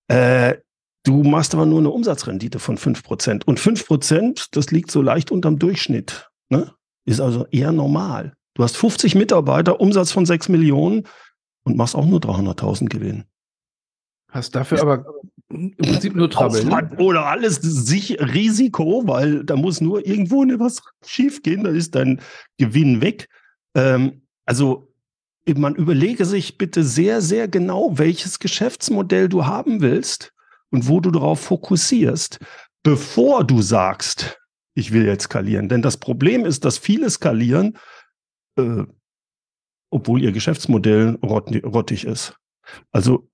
Äh, 0.09 0.57
du 1.05 1.23
machst 1.23 1.55
aber 1.55 1.65
nur 1.65 1.79
eine 1.79 1.91
Umsatzrendite 1.91 2.59
von 2.59 2.77
5%. 2.77 3.45
Und 3.45 3.61
5%, 3.61 4.49
das 4.51 4.73
liegt 4.73 4.91
so 4.91 5.01
leicht 5.01 5.31
unterm 5.31 5.61
Durchschnitt. 5.61 6.31
Ne? 6.49 6.73
Ist 7.05 7.21
also 7.21 7.47
eher 7.51 7.73
normal. 7.73 8.35
Du 8.55 8.63
hast 8.63 8.77
50 8.77 9.15
Mitarbeiter, 9.15 9.81
Umsatz 9.81 10.13
von 10.13 10.27
6 10.27 10.49
Millionen 10.49 11.05
und 11.65 11.77
machst 11.77 11.97
auch 11.97 12.07
nur 12.07 12.21
300.000 12.21 12.89
Gewinn. 12.89 13.25
Hast 14.29 14.55
dafür 14.55 14.81
aber 14.81 15.05
im 15.49 15.77
Prinzip 15.77 16.15
nur 16.15 16.31
Trouble. 16.31 16.65
Ne? 16.65 16.91
Oder 16.99 17.27
alles 17.27 17.57
sich 17.57 18.19
Risiko, 18.21 19.03
weil 19.07 19.45
da 19.45 19.57
muss 19.57 19.81
nur 19.81 20.07
irgendwo 20.07 20.43
was 20.59 20.83
schief 21.05 21.43
gehen, 21.43 21.65
dann 21.65 21.77
ist 21.77 21.95
dein 21.95 22.21
Gewinn 22.59 23.01
weg. 23.01 23.29
Ähm, 23.75 24.23
also 24.47 24.93
man 25.47 25.75
überlege 25.75 26.25
sich 26.25 26.57
bitte 26.57 26.85
sehr, 26.85 27.21
sehr 27.21 27.49
genau, 27.49 27.99
welches 27.99 28.39
Geschäftsmodell 28.39 29.29
du 29.29 29.45
haben 29.45 29.81
willst 29.81 30.33
und 30.71 30.89
wo 30.89 31.01
du 31.01 31.11
darauf 31.11 31.41
fokussierst, 31.41 32.39
bevor 32.83 33.45
du 33.45 33.61
sagst, 33.61 34.39
ich 34.75 34.93
will 34.93 35.07
jetzt 35.07 35.25
skalieren. 35.25 35.69
Denn 35.69 35.83
das 35.83 35.97
Problem 35.97 36.45
ist, 36.45 36.65
dass 36.65 36.79
viele 36.79 37.11
skalieren, 37.11 37.79
äh, 38.59 38.85
obwohl 39.91 40.23
ihr 40.23 40.33
Geschäftsmodell 40.33 41.19
rottig 41.23 42.05
ist. 42.07 42.35
Also 42.93 43.29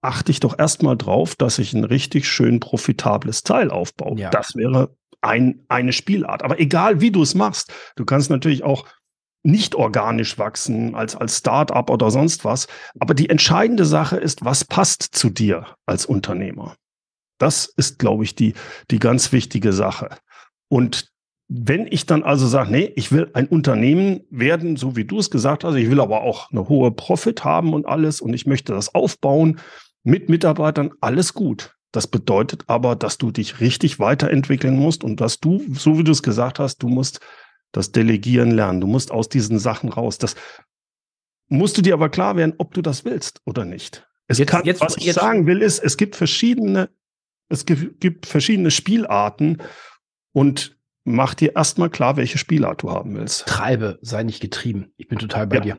achte 0.00 0.30
ich 0.30 0.40
doch 0.40 0.58
erstmal 0.58 0.96
drauf, 0.96 1.36
dass 1.36 1.58
ich 1.58 1.72
ein 1.74 1.84
richtig 1.84 2.26
schön 2.28 2.60
profitables 2.60 3.42
Teil 3.42 3.70
aufbaue. 3.70 4.18
Ja. 4.18 4.30
Das 4.30 4.54
wäre 4.54 4.96
ein, 5.20 5.64
eine 5.68 5.92
Spielart. 5.92 6.42
Aber 6.42 6.60
egal 6.60 7.00
wie 7.00 7.10
du 7.10 7.22
es 7.22 7.34
machst, 7.34 7.72
du 7.96 8.04
kannst 8.04 8.30
natürlich 8.30 8.62
auch 8.62 8.86
nicht 9.42 9.74
organisch 9.74 10.38
wachsen 10.38 10.94
als, 10.94 11.14
als 11.16 11.38
Start-up 11.38 11.90
oder 11.90 12.10
sonst 12.10 12.44
was. 12.44 12.66
Aber 12.98 13.14
die 13.14 13.28
entscheidende 13.28 13.84
Sache 13.84 14.16
ist, 14.16 14.44
was 14.44 14.64
passt 14.64 15.02
zu 15.02 15.30
dir 15.30 15.66
als 15.86 16.06
Unternehmer? 16.06 16.76
Das 17.38 17.66
ist, 17.66 17.98
glaube 17.98 18.24
ich, 18.24 18.34
die, 18.34 18.54
die 18.90 18.98
ganz 18.98 19.32
wichtige 19.32 19.72
Sache. 19.72 20.10
Und 20.68 21.10
wenn 21.48 21.86
ich 21.86 22.04
dann 22.04 22.22
also 22.22 22.46
sage, 22.46 22.70
nee, 22.70 22.92
ich 22.94 23.10
will 23.10 23.30
ein 23.32 23.46
Unternehmen 23.46 24.20
werden, 24.30 24.76
so 24.76 24.96
wie 24.96 25.04
du 25.04 25.18
es 25.18 25.30
gesagt 25.30 25.64
hast, 25.64 25.76
ich 25.76 25.90
will 25.90 26.00
aber 26.00 26.20
auch 26.20 26.50
eine 26.50 26.68
hohe 26.68 26.90
Profit 26.90 27.42
haben 27.44 27.72
und 27.72 27.86
alles 27.86 28.20
und 28.20 28.34
ich 28.34 28.46
möchte 28.46 28.74
das 28.74 28.94
aufbauen, 28.94 29.58
mit 30.04 30.28
Mitarbeitern 30.28 30.92
alles 31.00 31.32
gut. 31.32 31.74
Das 31.90 32.06
bedeutet 32.06 32.64
aber, 32.66 32.96
dass 32.96 33.16
du 33.16 33.30
dich 33.30 33.60
richtig 33.60 33.98
weiterentwickeln 33.98 34.76
musst 34.76 35.04
und 35.04 35.22
dass 35.22 35.40
du, 35.40 35.64
so 35.72 35.98
wie 35.98 36.04
du 36.04 36.12
es 36.12 36.22
gesagt 36.22 36.58
hast, 36.58 36.82
du 36.82 36.88
musst 36.88 37.20
das 37.72 37.92
Delegieren 37.92 38.50
lernen. 38.50 38.80
Du 38.80 38.86
musst 38.86 39.10
aus 39.10 39.30
diesen 39.30 39.58
Sachen 39.58 39.88
raus. 39.88 40.18
Das 40.18 40.36
musst 41.48 41.78
du 41.78 41.82
dir 41.82 41.94
aber 41.94 42.10
klar 42.10 42.36
werden, 42.36 42.54
ob 42.58 42.74
du 42.74 42.82
das 42.82 43.06
willst 43.06 43.40
oder 43.46 43.64
nicht. 43.64 44.06
Es 44.26 44.36
jetzt, 44.36 44.50
kann, 44.50 44.64
jetzt, 44.64 44.82
was 44.82 44.98
ich 44.98 45.04
jetzt, 45.04 45.16
sagen 45.16 45.46
will, 45.46 45.62
ist, 45.62 45.78
es 45.78 45.96
gibt 45.96 46.14
verschiedene, 46.14 46.90
es 47.48 47.64
gibt, 47.64 48.00
gibt 48.00 48.26
verschiedene 48.26 48.70
Spielarten 48.70 49.62
und 50.38 50.78
mach 51.02 51.34
dir 51.34 51.56
erstmal 51.56 51.90
klar, 51.90 52.16
welche 52.16 52.38
Spielart 52.38 52.82
du 52.82 52.92
haben 52.92 53.16
willst. 53.16 53.46
Treibe, 53.48 53.98
sei 54.02 54.22
nicht 54.22 54.40
getrieben. 54.40 54.92
Ich 54.96 55.08
bin 55.08 55.18
total 55.18 55.48
bei 55.48 55.56
ja. 55.56 55.62
dir. 55.62 55.78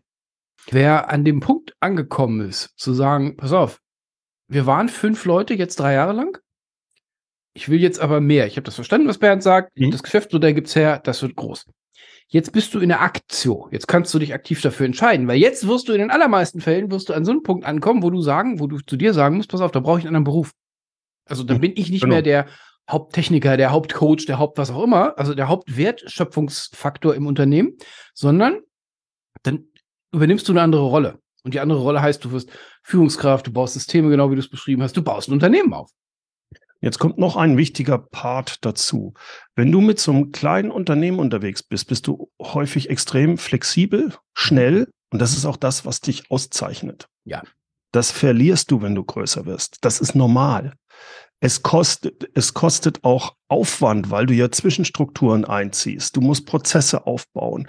Wer 0.69 1.09
an 1.09 1.23
dem 1.23 1.39
Punkt 1.39 1.75
angekommen 1.79 2.49
ist, 2.49 2.73
zu 2.75 2.93
sagen, 2.93 3.37
pass 3.37 3.53
auf, 3.53 3.79
wir 4.49 4.65
waren 4.65 4.89
fünf 4.89 5.23
Leute 5.23 5.53
jetzt 5.53 5.79
drei 5.79 5.93
Jahre 5.93 6.11
lang. 6.11 6.37
Ich 7.53 7.69
will 7.69 7.79
jetzt 7.79 8.01
aber 8.01 8.19
mehr. 8.19 8.47
Ich 8.47 8.57
habe 8.57 8.65
das 8.65 8.75
verstanden, 8.75 9.07
was 9.07 9.17
Bernd 9.17 9.41
sagt. 9.41 9.71
Mhm. 9.77 9.91
Das 9.91 10.03
Geschäftsmodell 10.03 10.53
gibt's 10.53 10.75
her, 10.75 10.99
das 10.99 11.21
wird 11.21 11.37
groß. 11.37 11.65
Jetzt 12.27 12.51
bist 12.51 12.73
du 12.73 12.79
in 12.79 12.89
der 12.89 13.01
Aktio. 13.01 13.69
Jetzt 13.71 13.87
kannst 13.87 14.13
du 14.13 14.19
dich 14.19 14.33
aktiv 14.33 14.61
dafür 14.61 14.87
entscheiden, 14.87 15.27
weil 15.29 15.37
jetzt 15.37 15.67
wirst 15.67 15.87
du 15.87 15.93
in 15.93 15.99
den 15.99 16.11
allermeisten 16.11 16.59
Fällen 16.59 16.91
wirst 16.91 17.07
du 17.07 17.13
an 17.13 17.23
so 17.23 17.31
einen 17.31 17.43
Punkt 17.43 17.65
ankommen, 17.65 18.03
wo 18.03 18.09
du 18.09 18.21
sagen, 18.21 18.59
wo 18.59 18.67
du 18.67 18.79
zu 18.79 18.97
dir 18.97 19.13
sagen 19.13 19.37
musst, 19.37 19.49
pass 19.49 19.61
auf, 19.61 19.71
da 19.71 19.79
brauche 19.79 19.99
ich 19.99 20.05
einen 20.05 20.15
anderen 20.15 20.25
Beruf. 20.25 20.51
Also 21.25 21.43
da 21.43 21.53
mhm. 21.53 21.61
bin 21.61 21.71
ich 21.75 21.89
nicht 21.89 22.01
genau. 22.01 22.15
mehr 22.15 22.21
der 22.21 22.47
Haupttechniker, 22.89 23.57
der 23.57 23.71
Hauptcoach, 23.71 24.25
der 24.25 24.39
Haupt 24.39 24.57
was 24.57 24.71
auch 24.71 24.83
immer, 24.83 25.17
also 25.17 25.33
der 25.33 25.47
Hauptwertschöpfungsfaktor 25.47 27.15
im 27.15 27.27
Unternehmen, 27.27 27.77
sondern 28.13 28.59
dann 29.43 29.65
übernimmst 30.11 30.47
du 30.47 30.53
eine 30.53 30.61
andere 30.61 30.83
Rolle. 30.83 31.19
Und 31.43 31.53
die 31.53 31.59
andere 31.59 31.79
Rolle 31.79 32.01
heißt, 32.01 32.23
du 32.25 32.31
wirst 32.31 32.49
Führungskraft, 32.83 33.47
du 33.47 33.53
baust 33.53 33.73
Systeme, 33.73 34.09
genau 34.09 34.29
wie 34.31 34.35
du 34.35 34.41
es 34.41 34.49
beschrieben 34.49 34.83
hast, 34.83 34.97
du 34.97 35.03
baust 35.03 35.29
ein 35.29 35.33
Unternehmen 35.33 35.73
auf. 35.73 35.91
Jetzt 36.81 36.97
kommt 36.97 37.17
noch 37.17 37.35
ein 37.35 37.57
wichtiger 37.57 37.97
Part 37.97 38.63
dazu. 38.65 39.13
Wenn 39.55 39.71
du 39.71 39.81
mit 39.81 39.99
so 39.99 40.11
einem 40.11 40.31
kleinen 40.31 40.71
Unternehmen 40.71 41.19
unterwegs 41.19 41.61
bist, 41.61 41.87
bist 41.89 42.07
du 42.07 42.31
häufig 42.41 42.89
extrem 42.89 43.37
flexibel, 43.37 44.13
schnell 44.33 44.89
und 45.11 45.19
das 45.19 45.33
ist 45.33 45.45
auch 45.45 45.57
das, 45.57 45.85
was 45.85 46.01
dich 46.01 46.31
auszeichnet. 46.31 47.07
Ja. 47.25 47.43
Das 47.91 48.11
verlierst 48.11 48.71
du, 48.71 48.81
wenn 48.81 48.95
du 48.95 49.03
größer 49.03 49.45
wirst. 49.45 49.77
Das 49.81 49.99
ist 49.99 50.15
normal. 50.15 50.73
Es 51.39 51.63
kostet, 51.63 52.29
es 52.33 52.53
kostet 52.53 53.03
auch 53.03 53.35
Aufwand, 53.47 54.11
weil 54.11 54.25
du 54.25 54.33
ja 54.33 54.51
Zwischenstrukturen 54.51 55.45
einziehst. 55.45 56.15
Du 56.15 56.21
musst 56.21 56.45
Prozesse 56.45 57.07
aufbauen. 57.07 57.67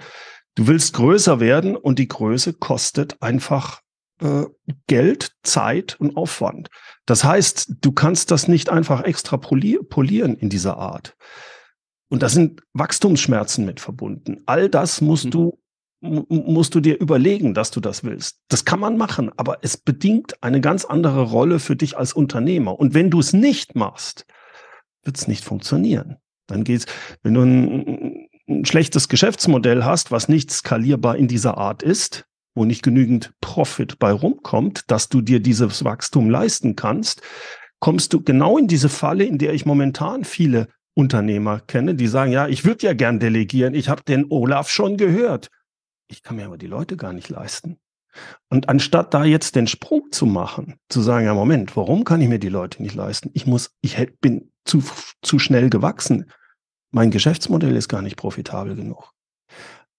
Du 0.55 0.67
willst 0.67 0.93
größer 0.93 1.39
werden 1.39 1.77
und 1.77 1.97
die 1.97 2.09
Größe 2.09 2.53
kostet 2.53 3.21
einfach 3.21 3.81
äh, 4.21 4.43
Geld, 4.87 5.31
Zeit 5.43 5.99
und 5.99 6.17
Aufwand. 6.17 6.69
Das 7.05 7.23
heißt, 7.23 7.75
du 7.81 7.91
kannst 7.93 8.31
das 8.31 8.47
nicht 8.47 8.69
einfach 8.69 9.03
extrapolieren 9.03 10.35
in 10.35 10.49
dieser 10.49 10.77
Art. 10.77 11.15
Und 12.09 12.23
da 12.23 12.29
sind 12.29 12.61
Wachstumsschmerzen 12.73 13.65
mit 13.65 13.79
verbunden. 13.79 14.43
All 14.45 14.69
das 14.69 14.99
musst 14.99 15.25
mhm. 15.25 15.31
du 15.31 15.60
musst 16.01 16.73
du 16.73 16.79
dir 16.79 16.99
überlegen, 16.99 17.53
dass 17.53 17.71
du 17.71 17.79
das 17.79 18.03
willst. 18.03 18.39
Das 18.49 18.65
kann 18.65 18.79
man 18.79 18.97
machen, 18.97 19.31
aber 19.37 19.59
es 19.61 19.77
bedingt 19.77 20.43
eine 20.43 20.59
ganz 20.59 20.83
andere 20.83 21.21
Rolle 21.23 21.59
für 21.59 21.75
dich 21.75 21.97
als 21.97 22.13
Unternehmer. 22.13 22.79
Und 22.79 22.93
wenn 22.93 23.11
du 23.11 23.19
es 23.19 23.33
nicht 23.33 23.75
machst, 23.75 24.25
wird 25.03 25.17
es 25.17 25.27
nicht 25.27 25.43
funktionieren. 25.43 26.17
Dann 26.47 26.63
geht's, 26.63 26.85
wenn 27.21 27.35
du 27.35 27.41
ein, 27.41 28.27
ein 28.49 28.65
schlechtes 28.65 29.09
Geschäftsmodell 29.09 29.83
hast, 29.83 30.11
was 30.11 30.27
nicht 30.27 30.51
skalierbar 30.51 31.17
in 31.17 31.27
dieser 31.27 31.57
Art 31.57 31.83
ist, 31.83 32.25
wo 32.55 32.65
nicht 32.65 32.83
genügend 32.83 33.31
Profit 33.39 33.99
bei 33.99 34.11
rumkommt, 34.11 34.83
dass 34.87 35.07
du 35.07 35.21
dir 35.21 35.39
dieses 35.39 35.83
Wachstum 35.83 36.29
leisten 36.29 36.75
kannst, 36.75 37.21
kommst 37.79 38.13
du 38.13 38.21
genau 38.21 38.57
in 38.57 38.67
diese 38.67 38.89
Falle, 38.89 39.23
in 39.23 39.37
der 39.37 39.53
ich 39.53 39.65
momentan 39.65 40.23
viele 40.23 40.67
Unternehmer 40.93 41.59
kenne, 41.59 41.95
die 41.95 42.07
sagen, 42.07 42.31
ja, 42.31 42.47
ich 42.47 42.65
würde 42.65 42.85
ja 42.85 42.93
gern 42.93 43.19
delegieren, 43.19 43.73
ich 43.73 43.87
habe 43.87 44.03
den 44.03 44.25
Olaf 44.29 44.69
schon 44.69 44.97
gehört. 44.97 45.49
Ich 46.11 46.23
kann 46.23 46.35
mir 46.35 46.45
aber 46.45 46.57
die 46.57 46.67
Leute 46.67 46.97
gar 46.97 47.13
nicht 47.13 47.29
leisten. 47.29 47.79
Und 48.49 48.67
anstatt 48.67 49.13
da 49.13 49.23
jetzt 49.23 49.55
den 49.55 49.67
Sprung 49.67 50.11
zu 50.11 50.25
machen, 50.25 50.75
zu 50.89 51.01
sagen, 51.01 51.25
ja, 51.25 51.33
Moment, 51.33 51.77
warum 51.77 52.03
kann 52.03 52.19
ich 52.19 52.27
mir 52.27 52.39
die 52.39 52.49
Leute 52.49 52.81
nicht 52.81 52.95
leisten? 52.95 53.31
Ich 53.33 53.47
muss, 53.47 53.71
ich 53.81 53.97
bin 54.19 54.51
zu, 54.65 54.83
zu 55.21 55.39
schnell 55.39 55.69
gewachsen. 55.69 56.29
Mein 56.91 57.11
Geschäftsmodell 57.11 57.75
ist 57.77 57.87
gar 57.87 58.01
nicht 58.01 58.17
profitabel 58.17 58.75
genug. 58.75 59.11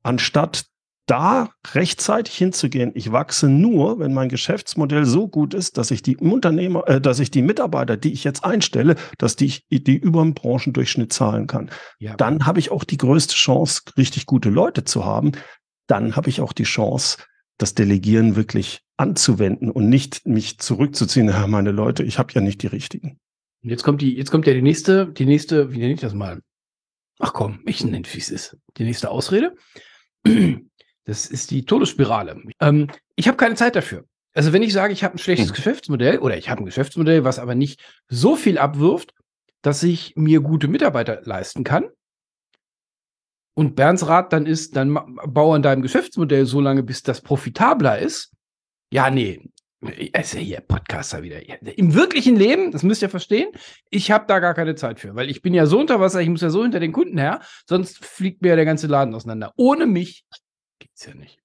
Anstatt 0.02 0.66
da 1.06 1.50
rechtzeitig 1.74 2.36
hinzugehen, 2.36 2.92
ich 2.94 3.10
wachse 3.10 3.48
nur, 3.48 3.98
wenn 3.98 4.14
mein 4.14 4.28
Geschäftsmodell 4.28 5.04
so 5.04 5.26
gut 5.26 5.52
ist, 5.52 5.76
dass 5.76 5.90
ich 5.90 6.02
die 6.02 6.16
Unternehmer, 6.16 6.86
äh, 6.88 7.00
dass 7.00 7.18
ich 7.18 7.30
die 7.30 7.42
Mitarbeiter, 7.42 7.96
die 7.96 8.12
ich 8.12 8.24
jetzt 8.24 8.44
einstelle, 8.44 8.94
dass 9.18 9.34
die 9.36 9.62
die 9.70 9.96
über 9.96 10.22
den 10.22 10.34
Branchendurchschnitt 10.34 11.12
zahlen 11.12 11.46
kann. 11.46 11.70
Ja. 11.98 12.14
Dann 12.16 12.46
habe 12.46 12.60
ich 12.60 12.70
auch 12.70 12.84
die 12.84 12.98
größte 12.98 13.34
Chance, 13.34 13.82
richtig 13.96 14.26
gute 14.26 14.50
Leute 14.50 14.84
zu 14.84 15.04
haben. 15.04 15.32
Dann 15.92 16.16
habe 16.16 16.30
ich 16.30 16.40
auch 16.40 16.54
die 16.54 16.62
Chance, 16.62 17.18
das 17.58 17.74
Delegieren 17.74 18.34
wirklich 18.34 18.80
anzuwenden 18.96 19.70
und 19.70 19.90
nicht 19.90 20.26
mich 20.26 20.58
zurückzuziehen, 20.58 21.28
ja, 21.28 21.46
meine 21.46 21.70
Leute, 21.70 22.02
ich 22.02 22.18
habe 22.18 22.32
ja 22.32 22.40
nicht 22.40 22.62
die 22.62 22.66
richtigen. 22.66 23.20
Jetzt 23.60 23.82
kommt 23.82 24.00
die, 24.00 24.16
jetzt 24.16 24.30
kommt 24.30 24.46
ja 24.46 24.54
die 24.54 24.62
nächste, 24.62 25.12
die 25.12 25.26
nächste, 25.26 25.70
wie 25.70 25.80
nenne 25.80 25.92
ich 25.92 26.00
das 26.00 26.14
mal? 26.14 26.40
Ach 27.18 27.34
komm, 27.34 27.60
ich 27.66 27.84
nenne 27.84 28.06
wie 28.10 28.18
es 28.18 28.30
ist. 28.30 28.56
Die 28.78 28.84
nächste 28.84 29.10
Ausrede. 29.10 29.54
Das 31.04 31.26
ist 31.26 31.50
die 31.50 31.64
Todesspirale. 31.64 32.40
Ähm, 32.60 32.86
ich 33.16 33.26
habe 33.26 33.36
keine 33.36 33.56
Zeit 33.56 33.74
dafür. 33.74 34.04
Also 34.34 34.52
wenn 34.52 34.62
ich 34.62 34.72
sage, 34.72 34.92
ich 34.92 35.02
habe 35.02 35.16
ein 35.16 35.18
schlechtes 35.18 35.48
hm. 35.48 35.56
Geschäftsmodell 35.56 36.20
oder 36.20 36.38
ich 36.38 36.48
habe 36.48 36.62
ein 36.62 36.64
Geschäftsmodell, 36.64 37.24
was 37.24 37.40
aber 37.40 37.56
nicht 37.56 37.82
so 38.06 38.36
viel 38.36 38.56
abwirft, 38.56 39.12
dass 39.62 39.82
ich 39.82 40.14
mir 40.14 40.40
gute 40.40 40.68
Mitarbeiter 40.68 41.20
leisten 41.24 41.64
kann. 41.64 41.86
Und 43.54 43.76
Bernds 43.76 44.06
Rat 44.06 44.32
dann 44.32 44.46
ist, 44.46 44.76
dann 44.76 44.98
bau 45.26 45.52
an 45.52 45.62
deinem 45.62 45.82
Geschäftsmodell 45.82 46.46
so 46.46 46.60
lange, 46.60 46.82
bis 46.82 47.02
das 47.02 47.20
profitabler 47.20 47.98
ist. 47.98 48.32
Ja, 48.92 49.10
nee. 49.10 49.40
Also 50.12 50.38
hier, 50.38 50.60
Podcaster 50.60 51.22
wieder. 51.22 51.40
Im 51.76 51.94
wirklichen 51.94 52.36
Leben, 52.36 52.70
das 52.70 52.84
müsst 52.84 53.02
ihr 53.02 53.08
verstehen, 53.10 53.50
ich 53.90 54.12
habe 54.12 54.26
da 54.28 54.38
gar 54.38 54.54
keine 54.54 54.76
Zeit 54.76 55.00
für, 55.00 55.16
weil 55.16 55.28
ich 55.28 55.42
bin 55.42 55.54
ja 55.54 55.66
so 55.66 55.80
unter 55.80 55.98
Wasser, 55.98 56.22
ich 56.22 56.28
muss 56.28 56.40
ja 56.40 56.50
so 56.50 56.62
hinter 56.62 56.78
den 56.78 56.92
Kunden 56.92 57.18
her, 57.18 57.40
sonst 57.66 58.04
fliegt 58.04 58.42
mir 58.42 58.50
ja 58.50 58.56
der 58.56 58.64
ganze 58.64 58.86
Laden 58.86 59.12
auseinander. 59.12 59.52
Ohne 59.56 59.86
mich 59.86 60.24
Gibt's 60.82 61.06
ja 61.06 61.14
nicht. 61.14 61.38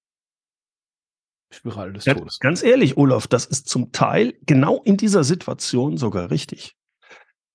Spirale 1.54 1.94
des 1.94 2.06
Todes. 2.06 2.40
Ganz 2.40 2.64
ehrlich, 2.64 2.98
Olaf, 2.98 3.28
das 3.28 3.46
ist 3.46 3.70
zum 3.70 3.92
Teil 3.92 4.34
genau 4.42 4.82
in 4.84 4.98
dieser 4.98 5.24
Situation 5.24 5.96
sogar 5.96 6.32
richtig. 6.32 6.76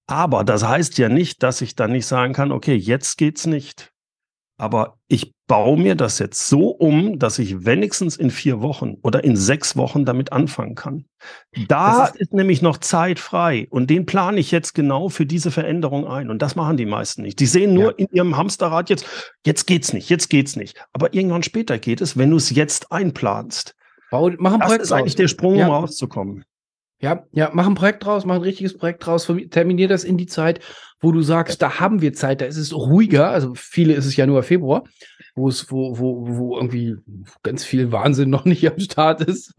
Aber 0.07 0.45
das 0.45 0.65
heißt 0.65 0.99
ja 0.99 1.09
nicht, 1.09 1.43
dass 1.43 1.61
ich 1.61 1.75
dann 1.75 1.93
nicht 1.93 2.07
sagen 2.07 2.33
kann, 2.33 2.53
okay, 2.53 2.75
jetzt 2.75 3.19
geht's 3.19 3.47
nicht. 3.47 3.92
Aber 4.63 4.97
ich 5.09 5.35
baue 5.49 5.77
mir 5.77 5.97
das 5.97 6.21
jetzt 6.21 6.47
so 6.47 6.69
um, 6.69 7.19
dass 7.19 7.41
ich 7.41 7.67
wenigstens 7.67 8.17
in 8.17 8.31
vier 8.31 8.63
Wochen 8.63 8.97
oder 9.03 9.25
in 9.25 9.35
sechs 9.35 9.77
Wochen 9.77 10.05
damit 10.05 10.31
anfangen 10.31 10.77
kann. 10.77 11.05
Da 11.67 12.05
ist, 12.05 12.15
ist, 12.15 12.33
nämlich 12.33 12.63
noch 12.63 12.79
Zeit 12.79 13.19
frei 13.19 13.67
und 13.71 13.91
den 13.91 14.07
plane 14.07 14.39
ich 14.39 14.53
jetzt 14.53 14.73
genau 14.73 15.09
für 15.09 15.27
diese 15.27 15.51
Veränderung 15.51 16.07
ein. 16.07 16.31
Und 16.31 16.43
das 16.43 16.55
machen 16.55 16.77
die 16.77 16.87
meisten 16.87 17.23
nicht. 17.23 17.41
Die 17.41 17.47
sehen 17.47 17.75
nur 17.75 17.87
ja. 17.87 17.97
in 17.97 18.07
ihrem 18.13 18.37
Hamsterrad 18.37 18.89
jetzt, 18.89 19.05
jetzt 19.45 19.67
geht's 19.67 19.93
nicht, 19.93 20.09
jetzt 20.09 20.31
geht's 20.31 20.55
nicht. 20.55 20.79
Aber 20.93 21.13
irgendwann 21.13 21.43
später 21.43 21.77
geht 21.81 22.01
es, 22.01 22.17
wenn 22.17 22.31
du 22.31 22.37
es 22.37 22.51
jetzt 22.51 22.93
einplanst. 22.93 23.75
Bau, 24.13 24.31
mach 24.39 24.53
ein 24.53 24.61
das 24.61 24.69
Projekt 24.69 24.85
ist 24.85 24.93
eigentlich 24.93 25.17
der 25.17 25.27
Sprung, 25.27 25.57
ja. 25.57 25.67
um 25.67 25.73
rauszukommen. 25.73 26.45
Ja, 27.01 27.27
ja, 27.33 27.51
mach 27.53 27.67
ein 27.67 27.75
Projekt 27.75 28.05
draus, 28.05 28.25
mach 28.25 28.37
ein 28.37 28.43
richtiges 28.43 28.79
Projekt 28.79 29.05
draus, 29.05 29.29
terminier 29.51 29.89
das 29.89 30.05
in 30.05 30.19
die 30.19 30.27
Zeit, 30.27 30.61
wo 31.03 31.13
du 31.13 31.21
sagst, 31.21 31.61
da 31.61 31.81
haben 31.81 32.01
wir 32.01 32.15
Zeit, 32.15 32.41
da 32.41 32.47
ist 32.47 32.57
es 32.57 32.75
ruhiger. 32.75 33.31
Also 33.31 33.55
viele 33.55 33.93
ist 33.93 34.07
es 34.07 34.17
Januar, 34.17 34.45
Februar, 34.45 34.85
wo 35.35 35.49
es, 35.49 35.71
wo, 35.71 35.99
wo, 35.99 36.27
wo 36.29 36.57
irgendwie 36.57 36.97
ganz 37.43 37.65
viel 37.65 37.93
Wahnsinn 37.93 38.31
noch 38.31 38.45
nicht 38.47 38.67
am 38.71 38.79
Start 38.79 39.21
ist. 39.21 39.53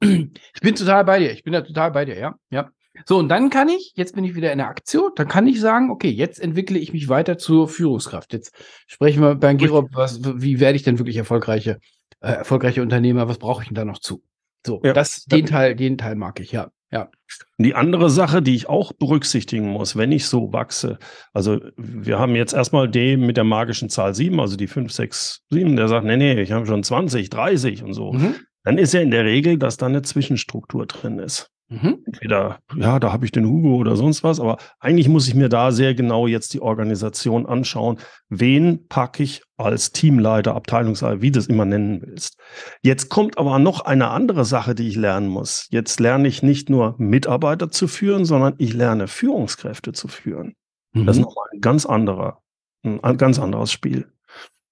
Ich 0.00 0.60
bin 0.60 0.74
total 0.74 1.04
bei 1.04 1.20
dir, 1.20 1.30
ich 1.30 1.44
bin 1.44 1.52
da 1.52 1.60
total 1.62 1.92
bei 1.92 2.04
dir, 2.04 2.18
ja, 2.18 2.34
ja. 2.50 2.70
So, 3.06 3.18
und 3.18 3.28
dann 3.28 3.50
kann 3.50 3.68
ich, 3.68 3.92
jetzt 3.96 4.14
bin 4.14 4.24
ich 4.24 4.34
wieder 4.34 4.52
in 4.52 4.58
der 4.58 4.68
Aktion, 4.68 5.12
dann 5.14 5.28
kann 5.28 5.46
ich 5.46 5.60
sagen, 5.60 5.90
okay, 5.90 6.10
jetzt 6.10 6.38
entwickle 6.38 6.78
ich 6.78 6.92
mich 6.92 7.08
weiter 7.08 7.38
zur 7.38 7.68
Führungskraft. 7.68 8.32
Jetzt 8.32 8.54
sprechen 8.86 9.22
wir 9.22 9.34
bei 9.36 9.54
Gerob, 9.54 9.90
was, 9.92 10.20
wie 10.22 10.60
werde 10.60 10.76
ich 10.76 10.82
denn 10.82 10.98
wirklich 10.98 11.16
erfolgreiche, 11.16 11.78
äh, 12.20 12.32
erfolgreiche 12.32 12.82
Unternehmer, 12.82 13.28
was 13.28 13.38
brauche 13.38 13.62
ich 13.62 13.68
denn 13.68 13.76
da 13.76 13.84
noch 13.84 13.98
zu? 13.98 14.22
So, 14.66 14.80
ja. 14.84 14.92
das, 14.92 15.24
den 15.24 15.46
Teil, 15.46 15.74
den 15.74 15.96
Teil 15.96 16.16
mag 16.16 16.38
ich, 16.40 16.52
ja. 16.52 16.70
Ja. 16.92 17.10
Die 17.56 17.74
andere 17.74 18.10
Sache, 18.10 18.42
die 18.42 18.54
ich 18.54 18.68
auch 18.68 18.92
berücksichtigen 18.92 19.68
muss, 19.68 19.96
wenn 19.96 20.12
ich 20.12 20.26
so 20.26 20.52
wachse, 20.52 20.98
also 21.32 21.58
wir 21.76 22.18
haben 22.18 22.34
jetzt 22.34 22.52
erstmal 22.52 22.88
den 22.88 23.24
mit 23.24 23.38
der 23.38 23.44
magischen 23.44 23.88
Zahl 23.88 24.14
7, 24.14 24.38
also 24.38 24.56
die 24.56 24.66
5, 24.66 24.92
6, 24.92 25.40
7, 25.50 25.74
der 25.76 25.88
sagt, 25.88 26.04
nee, 26.04 26.18
nee, 26.18 26.40
ich 26.40 26.52
habe 26.52 26.66
schon 26.66 26.82
20, 26.82 27.30
30 27.30 27.82
und 27.82 27.94
so. 27.94 28.12
Mhm. 28.12 28.34
Dann 28.64 28.78
ist 28.78 28.92
ja 28.92 29.00
in 29.00 29.10
der 29.10 29.24
Regel, 29.24 29.58
dass 29.58 29.78
da 29.78 29.86
eine 29.86 30.02
Zwischenstruktur 30.02 30.86
drin 30.86 31.18
ist. 31.18 31.50
Mhm. 31.72 32.00
Entweder, 32.04 32.58
ja, 32.76 33.00
da 33.00 33.12
habe 33.12 33.24
ich 33.24 33.32
den 33.32 33.46
Hugo 33.46 33.76
oder 33.76 33.96
sonst 33.96 34.22
was, 34.22 34.40
aber 34.40 34.58
eigentlich 34.78 35.08
muss 35.08 35.26
ich 35.26 35.34
mir 35.34 35.48
da 35.48 35.72
sehr 35.72 35.94
genau 35.94 36.26
jetzt 36.26 36.52
die 36.52 36.60
Organisation 36.60 37.46
anschauen. 37.46 37.98
Wen 38.28 38.86
packe 38.88 39.22
ich 39.22 39.42
als 39.56 39.92
Teamleiter, 39.92 40.54
Abteilungsleiter, 40.54 41.22
wie 41.22 41.30
du 41.30 41.38
es 41.38 41.46
immer 41.46 41.64
nennen 41.64 42.02
willst. 42.02 42.38
Jetzt 42.82 43.08
kommt 43.08 43.38
aber 43.38 43.58
noch 43.58 43.80
eine 43.80 44.10
andere 44.10 44.44
Sache, 44.44 44.74
die 44.74 44.86
ich 44.86 44.96
lernen 44.96 45.28
muss. 45.28 45.66
Jetzt 45.70 45.98
lerne 45.98 46.28
ich 46.28 46.42
nicht 46.42 46.68
nur 46.68 46.94
Mitarbeiter 46.98 47.70
zu 47.70 47.88
führen, 47.88 48.26
sondern 48.26 48.54
ich 48.58 48.74
lerne 48.74 49.08
Führungskräfte 49.08 49.92
zu 49.92 50.08
führen. 50.08 50.54
Mhm. 50.92 51.06
Das 51.06 51.16
ist 51.16 51.22
nochmal 51.22 51.46
ein 51.54 51.62
ganz 51.62 51.86
anderer, 51.86 52.42
ein 52.82 53.16
ganz 53.16 53.38
anderes 53.38 53.72
Spiel. 53.72 54.12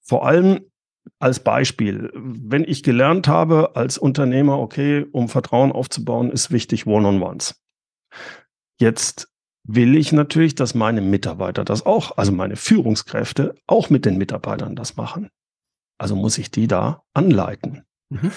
Vor 0.03 0.27
allem 0.27 0.61
als 1.19 1.41
Beispiel, 1.41 2.11
wenn 2.15 2.65
ich 2.65 2.83
gelernt 2.83 3.29
habe 3.29 3.77
als 3.77 3.99
Unternehmer, 3.99 4.59
okay, 4.59 5.07
um 5.13 5.29
Vertrauen 5.29 5.73
aufzubauen, 5.73 6.31
ist 6.31 6.51
wichtig 6.51 6.87
One-on-Ones. 6.87 7.61
Jetzt 8.81 9.29
will 9.67 9.97
ich 9.97 10.13
natürlich, 10.13 10.55
dass 10.55 10.75
meine 10.75 11.01
Mitarbeiter 11.01 11.65
das 11.65 11.85
auch, 11.85 12.17
also 12.17 12.33
meine 12.33 12.57
Führungskräfte 12.57 13.55
auch 13.67 13.91
mit 13.91 14.07
den 14.07 14.17
Mitarbeitern 14.17 14.77
das 14.77 14.97
machen. 14.97 15.29
Also 15.99 16.17
muss 16.17 16.39
ich 16.39 16.51
die 16.51 16.67
da 16.67 17.03
anleiten. 17.15 17.85
Mhm. 18.09 18.33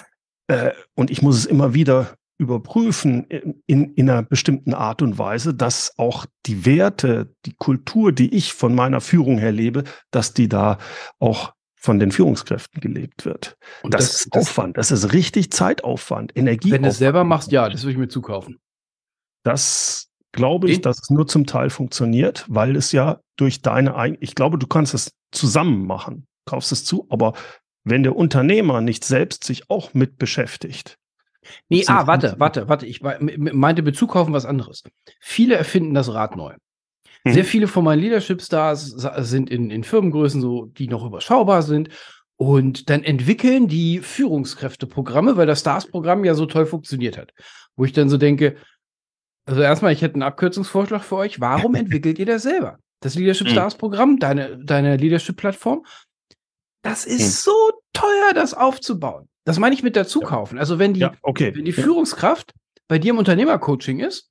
Äh, 0.48 0.72
und 0.96 1.10
ich 1.10 1.22
muss 1.22 1.38
es 1.38 1.46
immer 1.46 1.74
wieder 1.74 2.16
überprüfen 2.38 3.24
in, 3.26 3.64
in, 3.68 3.94
in 3.94 4.10
einer 4.10 4.24
bestimmten 4.24 4.74
Art 4.74 5.02
und 5.02 5.18
Weise, 5.18 5.54
dass 5.54 5.98
auch 5.98 6.26
die 6.46 6.66
Werte, 6.66 7.34
die 7.46 7.54
Kultur, 7.54 8.12
die 8.12 8.36
ich 8.36 8.54
von 8.54 8.76
meiner 8.76 9.02
Führung 9.02 9.38
her 9.38 9.52
lebe, 9.52 9.84
dass 10.12 10.34
die 10.34 10.50
da 10.50 10.78
auch 11.20 11.54
von 11.84 12.00
den 12.00 12.12
Führungskräften 12.12 12.80
gelebt 12.80 13.26
wird. 13.26 13.58
Und 13.82 13.94
das, 13.94 14.06
das 14.06 14.22
ist 14.22 14.34
Aufwand, 14.34 14.78
das 14.78 14.90
ist 14.90 15.12
richtig 15.12 15.52
Zeitaufwand, 15.52 16.32
Energie. 16.36 16.72
Wenn 16.72 16.84
du 16.84 16.88
es 16.88 16.98
selber 16.98 17.26
machst, 17.26 17.52
ja, 17.52 17.68
das 17.68 17.84
würde 17.84 17.92
ich 17.92 17.98
mir 17.98 18.08
zukaufen. 18.08 18.60
Das 19.44 20.08
glaube 20.32 20.72
ich, 20.72 20.80
dass 20.80 20.98
es 21.02 21.10
nur 21.10 21.28
zum 21.28 21.46
Teil 21.46 21.70
funktioniert, 21.70 22.46
weil 22.48 22.78
es 22.78 22.94
ja 22.94 23.20
durch 23.36 23.62
deine 23.62 23.96
eigene, 23.96 24.18
ich 24.22 24.34
glaube, 24.34 24.58
du 24.58 24.66
kannst 24.66 24.94
es 24.94 25.12
zusammen 25.34 25.86
machen, 25.86 26.26
kaufst 26.46 26.72
es 26.72 26.86
zu, 26.86 27.06
aber 27.10 27.34
wenn 27.84 28.04
der 28.04 28.16
Unternehmer 28.16 28.80
nicht 28.80 29.04
selbst 29.04 29.44
sich 29.44 29.70
auch 29.70 29.94
mit 29.94 30.18
beschäftigt. 30.18 30.98
Nee, 31.68 31.84
ah, 31.88 32.08
warte, 32.08 32.36
warte, 32.38 32.70
warte, 32.70 32.86
ich 32.86 33.02
meinte 33.02 33.84
Bezug 33.84 34.12
kaufen 34.12 34.32
was 34.32 34.46
anderes. 34.46 34.84
Viele 35.20 35.56
erfinden 35.56 35.94
das 35.94 36.14
Rad 36.14 36.38
neu. 36.38 36.56
Mhm. 37.24 37.34
Sehr 37.34 37.46
viele 37.46 37.68
von 37.68 37.84
meinen 37.84 38.02
Leadership-Stars 38.02 38.96
sind 39.20 39.50
in, 39.50 39.70
in 39.70 39.84
Firmengrößen 39.84 40.42
so, 40.42 40.66
die 40.66 40.88
noch 40.88 41.06
überschaubar 41.06 41.62
sind. 41.62 41.90
Und 42.36 42.90
dann 42.90 43.04
entwickeln 43.04 43.68
die 43.68 44.00
Führungskräfteprogramme, 44.00 45.38
weil 45.38 45.48
das 45.48 45.62
Stars-Programm 45.62 46.26
ja 46.26 46.34
so 46.34 46.46
toll 46.46 46.66
funktioniert 46.66 47.18
hat. 47.18 47.32
Wo 47.76 47.86
ich 47.86 47.94
dann 47.94 48.10
so 48.10 48.18
denke, 48.18 48.58
also 49.46 49.62
erstmal, 49.62 49.94
ich 49.94 50.02
hätte 50.02 50.16
einen 50.16 50.24
Abkürzungsvorschlag 50.24 51.04
für 51.04 51.18
euch. 51.18 51.40
Warum 51.40 51.76
entwickelt 51.76 52.20
ihr 52.20 52.26
das 52.26 52.44
selber? 52.44 52.80
Das 53.00 53.16
Leadership 53.16 53.48
mhm. 53.48 53.52
Stars 53.52 53.76
Programm, 53.76 54.20
deine, 54.20 54.58
deine 54.64 54.98
Leadership-Plattform, 54.98 55.86
das 56.84 57.06
ist 57.06 57.22
mhm. 57.22 57.52
so 57.52 57.72
teuer, 57.94 58.34
das 58.34 58.54
aufzubauen. 58.54 59.30
Das 59.46 59.60
meine 59.60 59.76
ich 59.76 59.84
mit 59.84 59.96
dazu 59.96 60.22
kaufen. 60.22 60.58
Also 60.58 60.80
wenn 60.80 60.94
die, 60.94 61.02
ja, 61.02 61.14
okay. 61.22 61.54
wenn 61.56 61.66
die 61.66 61.74
Führungskraft 61.74 62.54
bei 62.88 63.00
dir 63.00 63.12
im 63.12 63.18
Unternehmercoaching 63.18 64.00
ist, 64.00 64.30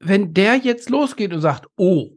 wenn 0.00 0.34
der 0.34 0.56
jetzt 0.56 0.90
losgeht 0.90 1.32
und 1.32 1.40
sagt, 1.40 1.66
oh, 1.76 2.10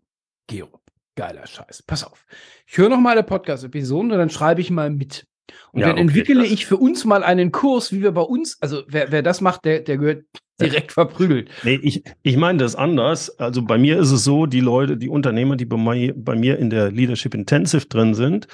Gero, 0.48 0.82
geiler 1.16 1.48
Scheiß, 1.48 1.84
pass 1.84 2.04
auf, 2.04 2.26
ich 2.66 2.78
höre 2.78 2.90
noch 2.90 3.00
mal 3.00 3.12
eine 3.12 3.24
Podcast-Episode 3.24 4.14
und 4.14 4.20
dann 4.20 4.30
schreibe 4.30 4.62
ich 4.62 4.70
mal 4.70 4.90
mit. 4.90 5.26
Und 5.72 5.82
ja, 5.82 5.88
dann 5.88 5.96
okay, 5.96 6.02
entwickle 6.02 6.46
ich 6.46 6.66
für 6.66 6.78
uns 6.78 7.06
mal 7.06 7.24
einen 7.24 7.52
Kurs, 7.52 7.92
wie 7.92 8.02
wir 8.02 8.12
bei 8.12 8.22
uns, 8.22 8.58
also 8.62 8.84
wer, 8.88 9.12
wer 9.12 9.22
das 9.22 9.42
macht, 9.42 9.66
der, 9.66 9.82
der 9.82 9.98
gehört 9.98 10.26
direkt 10.62 10.92
verprügelt. 10.92 11.50
Nee, 11.64 11.80
ich, 11.82 12.04
ich 12.22 12.38
meine 12.38 12.60
das 12.60 12.76
anders. 12.76 13.38
Also 13.40 13.64
bei 13.64 13.78
mir 13.78 13.98
ist 13.98 14.12
es 14.12 14.24
so, 14.24 14.46
die 14.46 14.60
Leute, 14.60 14.98
die 14.98 15.10
Unternehmer, 15.10 15.56
die 15.56 15.66
bei 15.66 15.78
mir, 15.78 16.14
bei 16.16 16.36
mir 16.36 16.60
in 16.60 16.70
der 16.70 16.92
Leadership 16.92 17.34
Intensive 17.34 17.88
drin 17.88 18.14
sind, 18.14 18.48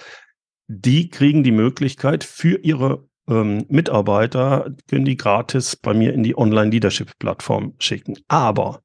die 0.68 1.10
kriegen 1.10 1.44
die 1.44 1.52
Möglichkeit 1.52 2.24
für 2.24 2.60
ihre 2.60 3.08
ähm, 3.30 3.66
Mitarbeiter, 3.68 4.74
können 4.90 5.06
die 5.06 5.18
gratis 5.18 5.76
bei 5.76 5.94
mir 5.94 6.13
in 6.13 6.24
die 6.24 6.38
Online-Leadership-Plattform 6.38 7.74
schicken. 7.80 8.18
Aber 8.28 8.82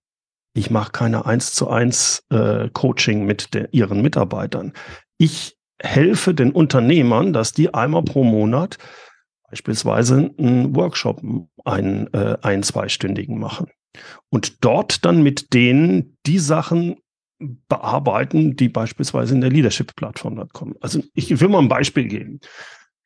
ich 0.54 0.70
mache 0.70 0.92
keine 0.92 1.26
eins 1.26 1.52
zu 1.52 1.68
eins 1.68 2.24
äh, 2.30 2.68
Coaching 2.72 3.24
mit 3.24 3.54
der, 3.54 3.72
ihren 3.72 4.02
Mitarbeitern. 4.02 4.72
Ich 5.18 5.56
helfe 5.80 6.34
den 6.34 6.52
Unternehmern, 6.52 7.32
dass 7.32 7.52
die 7.52 7.74
einmal 7.74 8.02
pro 8.02 8.24
Monat 8.24 8.78
beispielsweise 9.50 10.32
einen 10.38 10.74
Workshop, 10.76 11.22
einen 11.64 12.12
äh, 12.14 12.36
ein-, 12.42 12.62
zweistündigen 12.62 13.38
machen. 13.38 13.68
Und 14.30 14.64
dort 14.64 15.04
dann 15.04 15.22
mit 15.22 15.52
denen 15.52 16.16
die 16.24 16.38
Sachen 16.38 16.96
bearbeiten, 17.68 18.56
die 18.56 18.68
beispielsweise 18.68 19.34
in 19.34 19.40
der 19.40 19.50
Leadership-Plattform 19.50 20.48
kommen. 20.50 20.76
Also 20.80 21.02
ich 21.14 21.40
will 21.40 21.48
mal 21.48 21.58
ein 21.58 21.68
Beispiel 21.68 22.06
geben. 22.06 22.40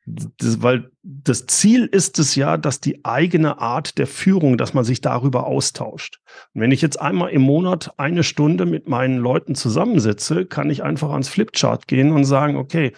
Das, 0.09 0.61
weil 0.61 0.89
das 1.03 1.47
Ziel 1.47 1.85
ist 1.85 2.17
es 2.17 2.35
ja, 2.35 2.55
dass 2.55 2.79
die 2.79 3.03
eigene 3.03 3.59
Art 3.59 3.97
der 3.97 4.07
Führung, 4.07 4.57
dass 4.57 4.73
man 4.73 4.85
sich 4.85 5.01
darüber 5.01 5.45
austauscht. 5.47 6.21
Und 6.53 6.61
wenn 6.61 6.71
ich 6.71 6.81
jetzt 6.81 7.01
einmal 7.01 7.31
im 7.31 7.41
Monat 7.41 7.93
eine 7.97 8.23
Stunde 8.23 8.65
mit 8.65 8.87
meinen 8.87 9.17
Leuten 9.17 9.53
zusammensitze, 9.53 10.45
kann 10.45 10.69
ich 10.69 10.81
einfach 10.81 11.09
ans 11.09 11.27
Flipchart 11.27 11.87
gehen 11.87 12.13
und 12.13 12.23
sagen, 12.23 12.55
okay, 12.55 12.93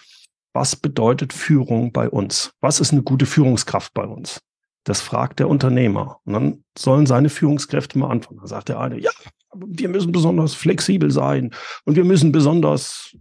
was 0.54 0.76
bedeutet 0.76 1.34
Führung 1.34 1.91
bei 1.91 2.08
uns? 2.08 2.54
Was 2.62 2.80
ist 2.80 2.91
eine 2.91 3.02
gute 3.02 3.26
Führungskraft 3.26 3.95
bei 3.95 4.06
uns? 4.06 4.41
Das 4.84 5.02
fragt 5.02 5.39
der 5.39 5.50
Unternehmer. 5.50 6.19
Und 6.26 6.34
dann 6.34 6.63
sollen 6.78 7.08
seine 7.08 7.30
Führungskräfte 7.30 7.98
mal 7.98 8.12
antworten. 8.12 8.41
Dann 8.41 8.48
sagt 8.48 8.69
der 8.69 8.80
eine, 8.80 9.00
ja, 9.00 9.12
wir 9.56 9.89
müssen 9.89 10.12
besonders 10.12 10.54
flexibel 10.54 11.10
sein 11.10 11.56
und 11.86 11.95
wir 11.95 12.06
müssen 12.06 12.32
besonders 12.32 13.15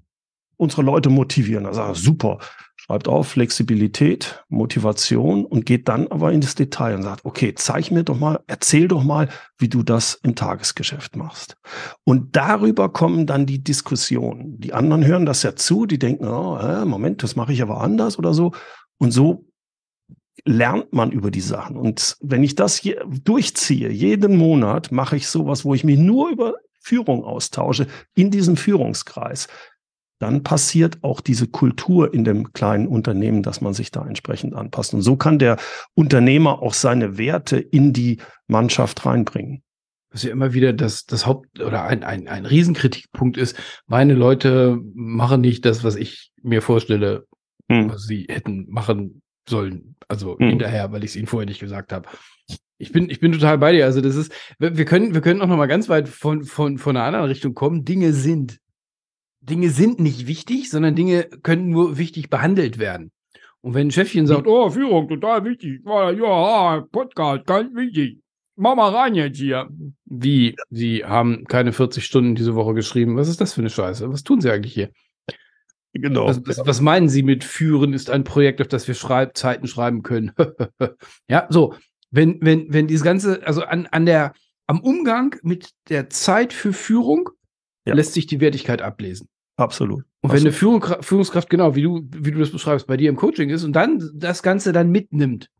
unsere 0.58 0.82
Leute 0.82 1.08
motivieren. 1.08 1.64
Da 1.64 1.72
sagt 1.72 1.88
er, 1.88 1.94
super, 1.94 2.38
schreibt 2.88 3.06
auf 3.06 3.28
Flexibilität, 3.28 4.42
Motivation 4.48 5.44
und 5.44 5.66
geht 5.66 5.88
dann 5.88 6.08
aber 6.08 6.32
ins 6.32 6.54
Detail 6.54 6.94
und 6.94 7.02
sagt, 7.02 7.24
okay, 7.26 7.54
zeig 7.54 7.90
mir 7.90 8.02
doch 8.02 8.18
mal, 8.18 8.40
erzähl 8.46 8.88
doch 8.88 9.04
mal, 9.04 9.28
wie 9.58 9.68
du 9.68 9.82
das 9.82 10.18
im 10.22 10.34
Tagesgeschäft 10.34 11.14
machst. 11.14 11.58
Und 12.04 12.34
darüber 12.34 12.88
kommen 12.88 13.26
dann 13.26 13.44
die 13.44 13.62
Diskussionen. 13.62 14.58
Die 14.58 14.72
anderen 14.72 15.04
hören 15.04 15.26
das 15.26 15.42
ja 15.42 15.54
zu, 15.54 15.84
die 15.84 15.98
denken, 15.98 16.26
oh, 16.26 16.56
äh, 16.56 16.86
Moment, 16.86 17.22
das 17.22 17.36
mache 17.36 17.52
ich 17.52 17.60
aber 17.60 17.82
anders 17.82 18.18
oder 18.18 18.32
so. 18.32 18.52
Und 18.96 19.10
so 19.10 19.44
lernt 20.46 20.94
man 20.94 21.12
über 21.12 21.30
die 21.30 21.42
Sachen. 21.42 21.76
Und 21.76 22.16
wenn 22.22 22.42
ich 22.42 22.54
das 22.54 22.76
hier 22.76 23.04
durchziehe, 23.06 23.90
jeden 23.90 24.38
Monat 24.38 24.92
mache 24.92 25.16
ich 25.16 25.28
sowas, 25.28 25.66
wo 25.66 25.74
ich 25.74 25.84
mich 25.84 25.98
nur 25.98 26.30
über 26.30 26.54
Führung 26.80 27.22
austausche 27.22 27.86
in 28.14 28.30
diesem 28.30 28.56
Führungskreis 28.56 29.46
dann 30.18 30.42
passiert 30.42 30.98
auch 31.02 31.20
diese 31.20 31.46
Kultur 31.46 32.12
in 32.12 32.24
dem 32.24 32.52
kleinen 32.52 32.88
Unternehmen, 32.88 33.42
dass 33.42 33.60
man 33.60 33.74
sich 33.74 33.90
da 33.90 34.04
entsprechend 34.04 34.54
anpasst. 34.54 34.94
Und 34.94 35.02
so 35.02 35.16
kann 35.16 35.38
der 35.38 35.58
Unternehmer 35.94 36.62
auch 36.62 36.74
seine 36.74 37.18
Werte 37.18 37.58
in 37.58 37.92
die 37.92 38.18
Mannschaft 38.46 39.06
reinbringen. 39.06 39.62
Was 40.10 40.22
ja 40.22 40.30
immer 40.30 40.54
wieder 40.54 40.72
das, 40.72 41.04
das 41.04 41.26
Haupt- 41.26 41.60
oder 41.60 41.84
ein, 41.84 42.02
ein, 42.02 42.28
ein 42.28 42.46
Riesenkritikpunkt 42.46 43.36
ist, 43.36 43.56
meine 43.86 44.14
Leute 44.14 44.78
machen 44.94 45.40
nicht 45.40 45.64
das, 45.64 45.84
was 45.84 45.96
ich 45.96 46.32
mir 46.42 46.62
vorstelle, 46.62 47.26
hm. 47.70 47.90
was 47.90 48.04
sie 48.04 48.26
hätten 48.28 48.66
machen 48.68 49.22
sollen. 49.48 49.96
Also 50.08 50.38
hm. 50.38 50.48
hinterher, 50.48 50.90
weil 50.92 51.04
ich 51.04 51.10
es 51.10 51.16
ihnen 51.16 51.26
vorher 51.26 51.46
nicht 51.46 51.60
gesagt 51.60 51.92
habe. 51.92 52.08
Ich 52.78 52.92
bin, 52.92 53.10
ich 53.10 53.20
bin 53.20 53.32
total 53.32 53.58
bei 53.58 53.72
dir. 53.72 53.84
Also 53.84 54.00
das 54.00 54.16
ist, 54.16 54.32
wir 54.58 54.84
können, 54.84 55.12
wir 55.12 55.20
können 55.20 55.42
auch 55.42 55.46
noch 55.46 55.56
mal 55.56 55.66
ganz 55.66 55.88
weit 55.88 56.08
von, 56.08 56.44
von, 56.44 56.78
von 56.78 56.96
einer 56.96 57.04
anderen 57.04 57.26
Richtung 57.26 57.54
kommen. 57.54 57.84
Dinge 57.84 58.12
sind 58.12 58.60
Dinge 59.48 59.70
sind 59.70 60.00
nicht 60.00 60.26
wichtig, 60.26 60.70
sondern 60.70 60.94
Dinge 60.94 61.24
können 61.42 61.70
nur 61.70 61.98
wichtig 61.98 62.30
behandelt 62.30 62.78
werden. 62.78 63.10
Und 63.60 63.74
wenn 63.74 63.88
ein 63.88 63.90
Chefchen 63.90 64.26
sagt, 64.26 64.46
oh, 64.46 64.70
Führung, 64.70 65.08
total 65.08 65.44
wichtig, 65.44 65.80
ja, 65.84 66.86
Podcast, 66.92 67.44
ganz 67.46 67.74
wichtig, 67.74 68.20
mach 68.56 68.76
mal 68.76 68.94
rein 68.94 69.14
jetzt 69.14 69.38
hier. 69.38 69.68
Wie, 70.04 70.56
Sie 70.70 71.04
haben 71.04 71.44
keine 71.44 71.72
40 71.72 72.04
Stunden 72.04 72.34
diese 72.34 72.54
Woche 72.54 72.74
geschrieben. 72.74 73.16
Was 73.16 73.28
ist 73.28 73.40
das 73.40 73.54
für 73.54 73.60
eine 73.60 73.70
Scheiße? 73.70 74.10
Was 74.12 74.22
tun 74.22 74.40
Sie 74.40 74.50
eigentlich 74.50 74.74
hier? 74.74 74.90
Genau. 75.92 76.26
Was, 76.26 76.46
was, 76.46 76.58
was 76.64 76.80
meinen 76.80 77.08
Sie 77.08 77.22
mit 77.22 77.44
führen 77.44 77.92
ist 77.92 78.10
ein 78.10 78.24
Projekt, 78.24 78.60
auf 78.60 78.68
das 78.68 78.86
wir 78.86 78.94
Schreib 78.94 79.36
Zeiten 79.36 79.66
schreiben 79.66 80.02
können? 80.02 80.32
ja, 81.28 81.46
so. 81.50 81.74
Wenn, 82.10 82.38
wenn, 82.40 82.72
wenn 82.72 82.86
dieses 82.86 83.04
Ganze, 83.04 83.46
also 83.46 83.62
an, 83.62 83.86
an 83.86 84.06
der, 84.06 84.32
am 84.66 84.80
Umgang 84.80 85.36
mit 85.42 85.70
der 85.88 86.08
Zeit 86.08 86.52
für 86.52 86.72
Führung 86.72 87.30
ja. 87.84 87.94
lässt 87.94 88.14
sich 88.14 88.26
die 88.26 88.40
Wertigkeit 88.40 88.82
ablesen. 88.82 89.28
Absolut. 89.58 90.04
Und 90.20 90.32
wenn 90.32 90.40
eine 90.40 90.52
Führung, 90.52 90.84
Führungskraft, 91.00 91.50
genau, 91.50 91.74
wie 91.74 91.82
du, 91.82 92.08
wie 92.12 92.30
du 92.30 92.38
das 92.38 92.50
beschreibst, 92.50 92.86
bei 92.86 92.96
dir 92.96 93.08
im 93.08 93.16
Coaching 93.16 93.50
ist 93.50 93.64
und 93.64 93.72
dann 93.72 94.10
das 94.14 94.42
Ganze 94.42 94.72
dann 94.72 94.90
mitnimmt, 94.90 95.50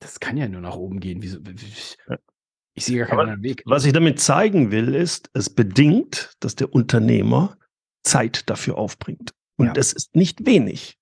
das 0.00 0.20
kann 0.20 0.36
ja 0.36 0.48
nur 0.48 0.60
nach 0.60 0.76
oben 0.76 1.00
gehen. 1.00 1.22
Wieso, 1.22 1.38
ich 2.74 2.84
sehe 2.84 2.98
gar 2.98 3.06
keinen 3.06 3.20
anderen 3.20 3.42
Weg. 3.42 3.62
Was 3.64 3.86
ich 3.86 3.92
damit 3.94 4.20
zeigen 4.20 4.70
will, 4.70 4.94
ist, 4.94 5.30
es 5.32 5.48
bedingt, 5.48 6.34
dass 6.40 6.54
der 6.54 6.74
Unternehmer 6.74 7.56
Zeit 8.02 8.50
dafür 8.50 8.76
aufbringt. 8.76 9.32
Und 9.56 9.68
ja. 9.68 9.72
das 9.72 9.94
ist 9.94 10.14
nicht 10.14 10.44
wenig, 10.44 10.98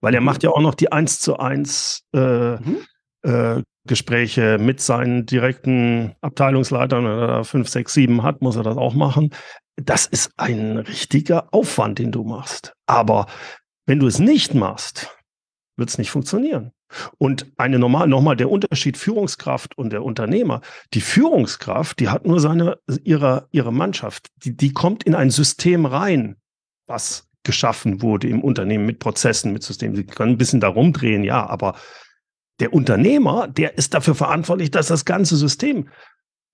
weil 0.00 0.14
er 0.14 0.20
mhm. 0.20 0.26
macht 0.26 0.42
ja 0.42 0.50
auch 0.50 0.60
noch 0.60 0.74
die 0.74 0.90
eins 0.90 1.20
zu 1.20 1.38
eins 1.38 2.04
äh, 2.12 2.56
mhm. 2.56 2.78
äh, 3.22 3.62
Gespräche 3.86 4.58
mit 4.58 4.80
seinen 4.80 5.26
direkten 5.26 6.16
Abteilungsleitern, 6.22 7.04
wenn 7.04 7.18
er 7.18 7.26
da 7.26 7.44
fünf, 7.44 7.68
sechs, 7.68 7.94
sieben 7.94 8.24
hat, 8.24 8.42
muss 8.42 8.56
er 8.56 8.64
das 8.64 8.76
auch 8.76 8.94
machen 8.94 9.30
das 9.80 10.06
ist 10.06 10.32
ein 10.36 10.78
richtiger 10.78 11.52
Aufwand, 11.52 11.98
den 11.98 12.12
du 12.12 12.24
machst. 12.24 12.72
Aber 12.86 13.26
wenn 13.86 14.00
du 14.00 14.06
es 14.06 14.18
nicht 14.18 14.54
machst, 14.54 15.16
wird 15.76 15.88
es 15.88 15.98
nicht 15.98 16.10
funktionieren. 16.10 16.72
Und 17.18 17.46
eine 17.56 17.78
normal, 17.78 18.08
nochmal 18.08 18.36
der 18.36 18.50
Unterschied 18.50 18.96
Führungskraft 18.96 19.76
und 19.76 19.92
der 19.92 20.02
Unternehmer. 20.02 20.62
Die 20.94 21.00
Führungskraft, 21.00 22.00
die 22.00 22.08
hat 22.08 22.26
nur 22.26 22.40
seine, 22.40 22.78
ihre, 23.04 23.46
ihre 23.50 23.72
Mannschaft. 23.72 24.28
Die, 24.36 24.56
die 24.56 24.72
kommt 24.72 25.04
in 25.04 25.14
ein 25.14 25.30
System 25.30 25.86
rein, 25.86 26.36
was 26.86 27.28
geschaffen 27.44 28.02
wurde 28.02 28.28
im 28.28 28.42
Unternehmen 28.42 28.86
mit 28.86 28.98
Prozessen, 28.98 29.52
mit 29.52 29.62
Systemen. 29.62 29.96
Sie 29.96 30.04
können 30.04 30.32
ein 30.32 30.38
bisschen 30.38 30.60
darum 30.60 30.92
drehen, 30.92 31.24
ja, 31.24 31.46
aber 31.46 31.76
der 32.60 32.72
Unternehmer, 32.72 33.46
der 33.48 33.78
ist 33.78 33.94
dafür 33.94 34.14
verantwortlich, 34.14 34.70
dass 34.70 34.88
das 34.88 35.04
ganze 35.04 35.36
System 35.36 35.88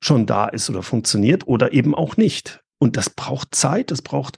schon 0.02 0.26
da 0.26 0.46
ist 0.48 0.68
oder 0.68 0.82
funktioniert 0.82 1.46
oder 1.46 1.72
eben 1.72 1.94
auch 1.94 2.16
nicht. 2.16 2.63
Und 2.84 2.98
das 2.98 3.08
braucht 3.08 3.54
Zeit, 3.54 3.90
das 3.90 4.02
braucht 4.02 4.36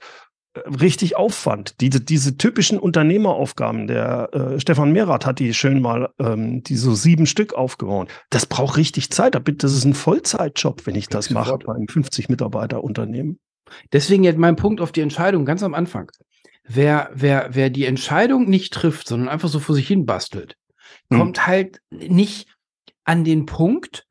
äh, 0.53 0.59
richtig 0.69 1.17
Aufwand. 1.17 1.81
Diese, 1.81 1.99
diese 1.99 2.37
typischen 2.37 2.79
Unternehmeraufgaben, 2.79 3.87
der 3.87 4.29
äh, 4.33 4.59
Stefan 4.61 4.93
Mehrath 4.93 5.25
hat 5.25 5.39
die 5.39 5.53
schön 5.53 5.81
mal, 5.81 6.09
ähm, 6.17 6.63
die 6.63 6.77
so 6.77 6.95
sieben 6.95 7.25
Stück 7.25 7.53
aufgebaut. 7.53 8.09
Das 8.29 8.45
braucht 8.45 8.77
richtig 8.77 9.11
Zeit. 9.11 9.35
Das 9.35 9.73
ist 9.73 9.83
ein 9.83 9.93
Vollzeitjob, 9.93 10.87
wenn 10.87 10.95
ich 10.95 11.09
das 11.09 11.29
mache 11.29 11.57
bei 11.57 11.75
einem 11.75 11.89
50 11.89 12.29
Mitarbeiter 12.29 12.85
Unternehmen. 12.85 13.37
Deswegen 13.91 14.23
jetzt 14.23 14.39
mein 14.39 14.55
Punkt 14.55 14.79
auf 14.79 14.93
die 14.93 15.01
Entscheidung 15.01 15.43
ganz 15.43 15.61
am 15.61 15.73
Anfang. 15.73 16.09
Wer, 16.63 17.09
wer, 17.13 17.49
wer 17.51 17.69
die 17.69 17.85
Entscheidung 17.85 18.49
nicht 18.49 18.73
trifft, 18.73 19.09
sondern 19.09 19.27
einfach 19.27 19.49
so 19.49 19.59
vor 19.59 19.75
sich 19.75 19.87
hin 19.87 20.05
bastelt, 20.05 20.55
hm. 21.09 21.19
kommt 21.19 21.47
halt 21.47 21.81
nicht 21.91 22.47
an 23.03 23.25
den 23.25 23.45
Punkt, 23.45 24.05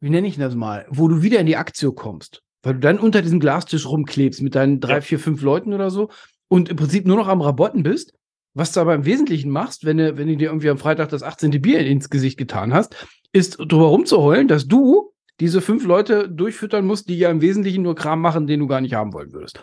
wie 0.00 0.10
nenne 0.10 0.26
ich 0.26 0.36
das 0.36 0.56
mal, 0.56 0.84
wo 0.88 1.06
du 1.06 1.22
wieder 1.22 1.38
in 1.38 1.46
die 1.46 1.56
Aktie 1.56 1.92
kommst. 1.92 2.42
Weil 2.62 2.74
du 2.74 2.80
dann 2.80 2.98
unter 2.98 3.22
diesem 3.22 3.40
Glastisch 3.40 3.86
rumklebst 3.86 4.42
mit 4.42 4.54
deinen 4.54 4.80
drei, 4.80 4.94
ja. 4.94 5.00
vier, 5.00 5.18
fünf 5.18 5.42
Leuten 5.42 5.72
oder 5.72 5.90
so 5.90 6.10
und 6.48 6.68
im 6.68 6.76
Prinzip 6.76 7.06
nur 7.06 7.16
noch 7.16 7.28
am 7.28 7.40
Rabotten 7.40 7.82
bist. 7.82 8.14
Was 8.54 8.72
du 8.72 8.80
aber 8.80 8.94
im 8.94 9.06
Wesentlichen 9.06 9.50
machst, 9.50 9.86
wenn 9.86 9.96
du, 9.96 10.18
wenn 10.18 10.28
du 10.28 10.36
dir 10.36 10.48
irgendwie 10.48 10.68
am 10.68 10.76
Freitag 10.76 11.08
das 11.08 11.22
18. 11.22 11.50
Bier 11.62 11.80
ins 11.80 12.10
Gesicht 12.10 12.36
getan 12.36 12.74
hast, 12.74 13.06
ist 13.32 13.56
drüber 13.56 13.86
rumzuheulen, 13.86 14.46
dass 14.46 14.68
du 14.68 15.12
diese 15.40 15.62
fünf 15.62 15.84
Leute 15.84 16.28
durchfüttern 16.28 16.84
musst, 16.84 17.08
die 17.08 17.18
ja 17.18 17.30
im 17.30 17.40
Wesentlichen 17.40 17.82
nur 17.82 17.94
Kram 17.94 18.20
machen, 18.20 18.46
den 18.46 18.60
du 18.60 18.66
gar 18.66 18.82
nicht 18.82 18.94
haben 18.94 19.14
wollen 19.14 19.32
würdest. 19.32 19.62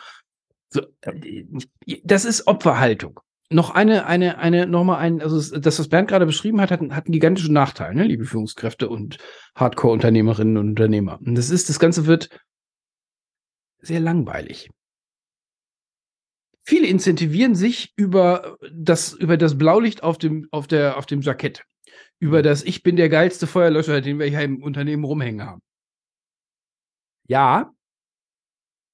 So, 0.72 0.82
das 2.04 2.26
ist 2.26 2.48
Opferhaltung. 2.48 3.20
Noch 3.52 3.72
eine, 3.72 4.06
eine, 4.06 4.38
eine, 4.38 4.68
nochmal 4.68 5.00
ein, 5.00 5.22
also 5.22 5.58
das, 5.58 5.80
was 5.80 5.88
Bernd 5.88 6.10
gerade 6.10 6.28
beschrieben 6.28 6.62
hat, 6.62 6.70
hat, 6.70 6.82
hat 6.82 7.06
einen 7.06 7.14
gigantischen 7.14 7.54
Nachteil, 7.54 7.96
ne, 7.96 8.04
liebe 8.04 8.26
Führungskräfte 8.26 8.90
und 8.90 9.18
Hardcore-Unternehmerinnen 9.56 10.58
und 10.58 10.70
Unternehmer. 10.70 11.20
Und 11.26 11.36
das 11.36 11.50
ist, 11.50 11.70
das 11.70 11.80
Ganze 11.80 12.06
wird 12.06 12.30
sehr 13.82 14.00
langweilig. 14.00 14.70
Viele 16.64 16.88
incentivieren 16.88 17.56
sich 17.56 17.94
über 17.96 18.58
das, 18.72 19.14
über 19.14 19.38
das 19.38 19.58
Blaulicht 19.58 20.04
auf 20.04 20.18
dem, 20.18 20.48
auf, 20.52 20.68
der, 20.68 20.98
auf 20.98 21.06
dem 21.06 21.22
Jackett. 21.22 21.64
Über 22.20 22.44
das 22.44 22.64
Ich 22.64 22.84
bin 22.84 22.96
der 22.96 23.10
geilste 23.10 23.48
Feuerlöscher, 23.48 24.02
den 24.02 24.20
wir 24.20 24.28
hier 24.28 24.42
im 24.42 24.62
Unternehmen 24.62 25.04
rumhängen 25.04 25.46
haben. 25.46 25.62
Ja. 27.28 27.72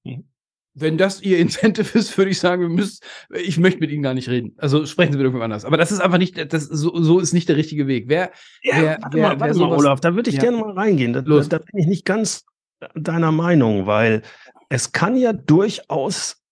Mhm. 0.05 0.29
Wenn 0.77 0.97
das 0.97 1.21
Ihr 1.21 1.39
Incentive 1.39 1.97
ist, 1.97 2.17
würde 2.17 2.31
ich 2.31 2.39
sagen, 2.39 2.61
wir 2.61 2.69
müssen, 2.69 2.99
ich 3.29 3.57
möchte 3.57 3.79
mit 3.79 3.91
Ihnen 3.91 4.03
gar 4.03 4.13
nicht 4.13 4.29
reden. 4.29 4.53
Also 4.57 4.85
sprechen 4.85 5.13
Sie 5.13 5.17
mit 5.17 5.25
irgendjemand 5.25 5.51
anders. 5.51 5.65
Aber 5.65 5.77
das 5.77 5.91
ist 5.91 6.01
einfach 6.01 6.17
nicht, 6.17 6.53
das, 6.53 6.65
so, 6.65 7.01
so 7.01 7.19
ist 7.19 7.33
nicht 7.33 7.49
der 7.49 7.55
richtige 7.55 7.87
Weg. 7.87 8.05
Wer, 8.07 8.31
ja, 8.61 8.81
wer, 8.81 8.97
warte 9.01 9.17
wer, 9.17 9.27
mal, 9.29 9.39
warte 9.39 9.59
mal, 9.59 9.71
Olaf, 9.71 9.99
da 10.01 10.15
würde 10.15 10.29
ich 10.29 10.35
ja. 10.35 10.43
gerne 10.43 10.57
mal 10.57 10.71
reingehen. 10.71 11.13
Da, 11.13 11.21
da, 11.21 11.41
da 11.41 11.57
bin 11.59 11.79
ich 11.79 11.87
nicht 11.87 12.05
ganz 12.05 12.45
deiner 12.93 13.31
Meinung, 13.31 13.85
weil 13.85 14.21
es 14.69 14.91
kann 14.91 15.17
ja 15.17 15.33
durchaus 15.33 16.43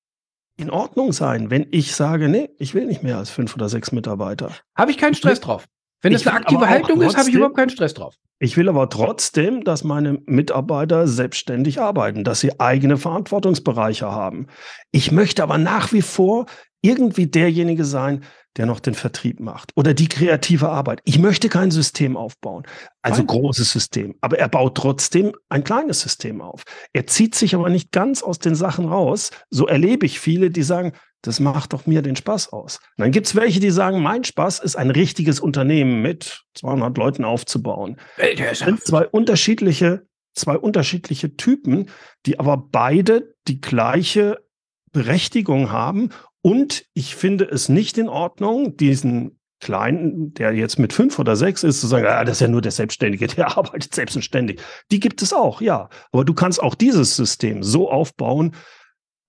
in 0.58 0.70
Ordnung 0.70 1.14
sein, 1.14 1.50
wenn 1.50 1.68
ich 1.72 1.96
sage, 1.96 2.30
nee, 2.30 2.52
ich 2.58 2.74
will 2.74 2.86
nicht 2.86 3.04
mehr 3.04 3.18
als 3.18 3.30
fünf 3.30 3.56
oder 3.56 3.70
sechs 3.70 3.92
Mitarbeiter. 3.92 4.52
Habe 4.76 4.92
ich 4.92 4.98
keinen 4.98 5.16
Stress 5.16 5.40
drauf. 5.40 5.68
Wenn 6.04 6.14
das 6.14 6.28
eine 6.28 6.38
aktive 6.38 6.70
Haltung 6.70 7.00
trotzdem, 7.00 7.08
ist, 7.08 7.18
habe 7.18 7.30
ich 7.30 7.36
überhaupt 7.36 7.56
keinen 7.56 7.70
Stress 7.70 7.94
drauf. 7.94 8.16
Ich 8.40 8.58
will 8.58 8.68
aber 8.68 8.90
trotzdem, 8.90 9.64
dass 9.64 9.86
meine 9.86 10.20
Mitarbeiter 10.26 11.08
selbstständig 11.08 11.80
arbeiten, 11.80 12.26
dass 12.26 12.42
sie 12.42 12.60
eigene 12.60 12.98
Verantwortungsbereiche 12.98 14.12
haben. 14.12 14.48
Ich 14.92 15.12
möchte 15.12 15.42
aber 15.42 15.58
nach 15.58 15.94
wie 15.94 16.02
vor 16.02 16.46
irgendwie 16.82 17.28
derjenige 17.28 17.86
sein, 17.86 18.24
der 18.58 18.66
noch 18.66 18.80
den 18.80 18.94
Vertrieb 18.94 19.40
macht 19.40 19.72
oder 19.76 19.94
die 19.94 20.10
kreative 20.10 20.70
Arbeit. 20.70 21.00
Ich 21.06 21.18
möchte 21.18 21.50
kein 21.50 21.72
System 21.72 22.18
aufbauen, 22.18 22.64
also 23.02 23.20
Nein. 23.20 23.28
großes 23.28 23.72
System, 23.72 24.16
aber 24.22 24.38
er 24.38 24.50
baut 24.50 24.76
trotzdem 24.76 25.34
ein 25.50 25.64
kleines 25.64 26.02
System 26.02 26.42
auf. 26.42 26.64
Er 26.92 27.08
zieht 27.08 27.36
sich 27.36 27.56
aber 27.56 27.70
nicht 27.70 27.92
ganz 27.92 28.22
aus 28.22 28.40
den 28.40 28.56
Sachen 28.56 28.90
raus. 28.90 29.32
So 29.50 29.68
erlebe 29.68 30.06
ich 30.06 30.20
viele, 30.20 30.52
die 30.52 30.64
sagen, 30.64 30.92
das 31.24 31.40
macht 31.40 31.74
doch 31.74 31.88
mir 31.88 32.02
den 32.02 32.16
Spaß 32.16 32.54
aus. 32.54 32.80
Und 32.98 33.06
dann 33.06 33.12
gibt 33.12 33.28
es 33.28 33.36
welche, 33.36 33.60
die 33.60 33.72
sagen, 33.72 34.02
mein 34.02 34.24
Spaß 34.24 34.60
ist 34.60 34.76
ein 34.76 34.92
richtiges 34.92 35.40
Unternehmen 35.40 36.02
mit 36.02 36.44
200 36.56 36.96
Leuten 36.98 37.24
aufzubauen. 37.24 37.98
Das 38.38 38.60
sind 38.60 38.84
zwei 38.84 39.08
unterschiedliche, 39.08 40.06
zwei 40.36 40.58
unterschiedliche 40.58 41.36
Typen, 41.36 41.90
die 42.26 42.40
aber 42.40 42.58
beide 42.58 43.34
die 43.48 43.62
gleiche 43.62 44.44
Berechtigung 44.92 45.72
haben. 45.72 46.10
Und 46.42 46.86
ich 46.94 47.16
finde 47.16 47.46
es 47.46 47.70
nicht 47.70 47.98
in 47.98 48.10
Ordnung, 48.10 48.76
diesen 48.76 49.40
Kleinen, 49.62 50.34
der 50.34 50.52
jetzt 50.52 50.78
mit 50.78 50.92
fünf 50.92 51.20
oder 51.20 51.38
sechs 51.38 51.64
ist, 51.64 51.80
zu 51.80 51.88
sagen, 51.88 52.06
ah, 52.06 52.26
das 52.26 52.38
ist 52.38 52.42
ja 52.42 52.50
nur 52.50 52.62
der 52.62 52.74
Selbstständige, 52.74 53.28
der 53.36 53.58
arbeitet 53.58 53.96
selbstständig. 53.96 54.60
Die 54.92 55.00
gibt 55.00 55.22
es 55.22 55.32
auch, 55.32 55.62
ja. 55.62 55.88
Aber 56.12 56.26
du 56.26 56.34
kannst 56.34 56.62
auch 56.62 56.76
dieses 56.76 57.16
System 57.16 57.64
so 57.64 57.90
aufbauen, 57.90 58.54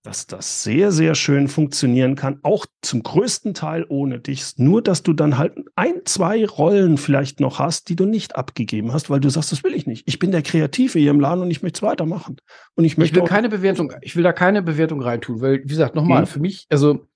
dass 0.04 0.26
das 0.26 0.62
sehr, 0.62 0.92
sehr 0.92 1.14
schön 1.14 1.48
funktionieren 1.48 2.14
kann, 2.14 2.38
auch 2.42 2.66
zum 2.82 3.02
größten 3.02 3.54
Teil 3.54 3.86
ohne 3.88 4.20
dich. 4.20 4.58
Nur, 4.58 4.82
dass 4.82 5.02
du 5.02 5.14
dann 5.14 5.38
halt 5.38 5.54
ein, 5.76 6.02
zwei 6.04 6.44
Rollen 6.44 6.98
vielleicht 6.98 7.40
noch 7.40 7.58
hast, 7.58 7.88
die 7.88 7.96
du 7.96 8.04
nicht 8.04 8.36
abgegeben 8.36 8.92
hast, 8.92 9.08
weil 9.08 9.20
du 9.20 9.30
sagst, 9.30 9.50
das 9.50 9.64
will 9.64 9.72
ich 9.72 9.86
nicht. 9.86 10.06
Ich 10.06 10.18
bin 10.18 10.30
der 10.30 10.42
Kreative 10.42 10.98
hier 10.98 11.10
im 11.10 11.20
Laden 11.20 11.40
und 11.40 11.50
ich 11.50 11.62
möchte 11.62 11.78
es 11.78 11.82
weitermachen. 11.82 12.36
Und 12.74 12.84
ich 12.84 12.98
möchte. 12.98 13.16
Ich 13.16 13.22
will 13.22 13.28
keine 13.28 13.48
Bewertung, 13.48 13.94
ich 14.02 14.14
will 14.14 14.22
da 14.22 14.34
keine 14.34 14.62
Bewertung 14.62 15.00
reintun, 15.00 15.40
weil, 15.40 15.62
wie 15.62 15.68
gesagt, 15.68 15.94
nochmal, 15.94 16.22
mhm. 16.22 16.26
für 16.26 16.40
mich, 16.40 16.66
also, 16.68 17.06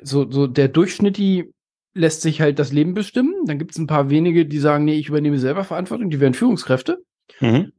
so, 0.00 0.30
so 0.30 0.46
der 0.46 0.68
Durchschnitti 0.68 1.52
lässt 1.94 2.22
sich 2.22 2.40
halt 2.40 2.60
das 2.60 2.72
Leben 2.72 2.94
bestimmen. 2.94 3.34
Dann 3.46 3.58
gibt 3.58 3.72
es 3.72 3.78
ein 3.78 3.88
paar 3.88 4.08
wenige, 4.08 4.46
die 4.46 4.58
sagen, 4.60 4.84
nee, 4.84 4.94
ich 4.94 5.08
übernehme 5.08 5.38
selber 5.38 5.64
Verantwortung, 5.64 6.10
die 6.10 6.20
werden 6.20 6.34
Führungskräfte. 6.34 7.02
Mhm. 7.40 7.72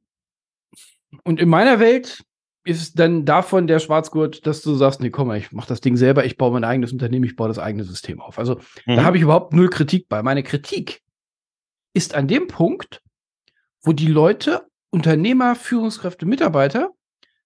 Und 1.23 1.39
in 1.39 1.47
meiner 1.47 1.79
Welt 1.79 2.25
ist 2.63 2.99
dann 2.99 3.25
davon 3.25 3.67
der 3.67 3.79
Schwarzgurt, 3.79 4.45
dass 4.45 4.61
du 4.61 4.75
sagst, 4.75 5.01
nee, 5.01 5.09
komm 5.09 5.27
mal, 5.27 5.37
ich 5.37 5.51
mach 5.51 5.65
das 5.65 5.81
Ding 5.81 5.97
selber, 5.97 6.25
ich 6.25 6.37
baue 6.37 6.51
mein 6.51 6.63
eigenes 6.63 6.91
Unternehmen, 6.91 7.25
ich 7.25 7.35
baue 7.35 7.47
das 7.47 7.59
eigene 7.59 7.83
System 7.83 8.21
auf. 8.21 8.37
Also 8.37 8.59
mhm. 8.85 8.95
da 8.95 9.03
habe 9.03 9.17
ich 9.17 9.23
überhaupt 9.23 9.53
null 9.53 9.69
Kritik 9.69 10.07
bei. 10.09 10.21
Meine 10.21 10.43
Kritik 10.43 11.01
ist 11.93 12.13
an 12.13 12.27
dem 12.27 12.47
Punkt, 12.47 13.01
wo 13.81 13.93
die 13.93 14.07
Leute, 14.07 14.67
Unternehmer, 14.91 15.55
Führungskräfte, 15.55 16.25
Mitarbeiter, 16.25 16.91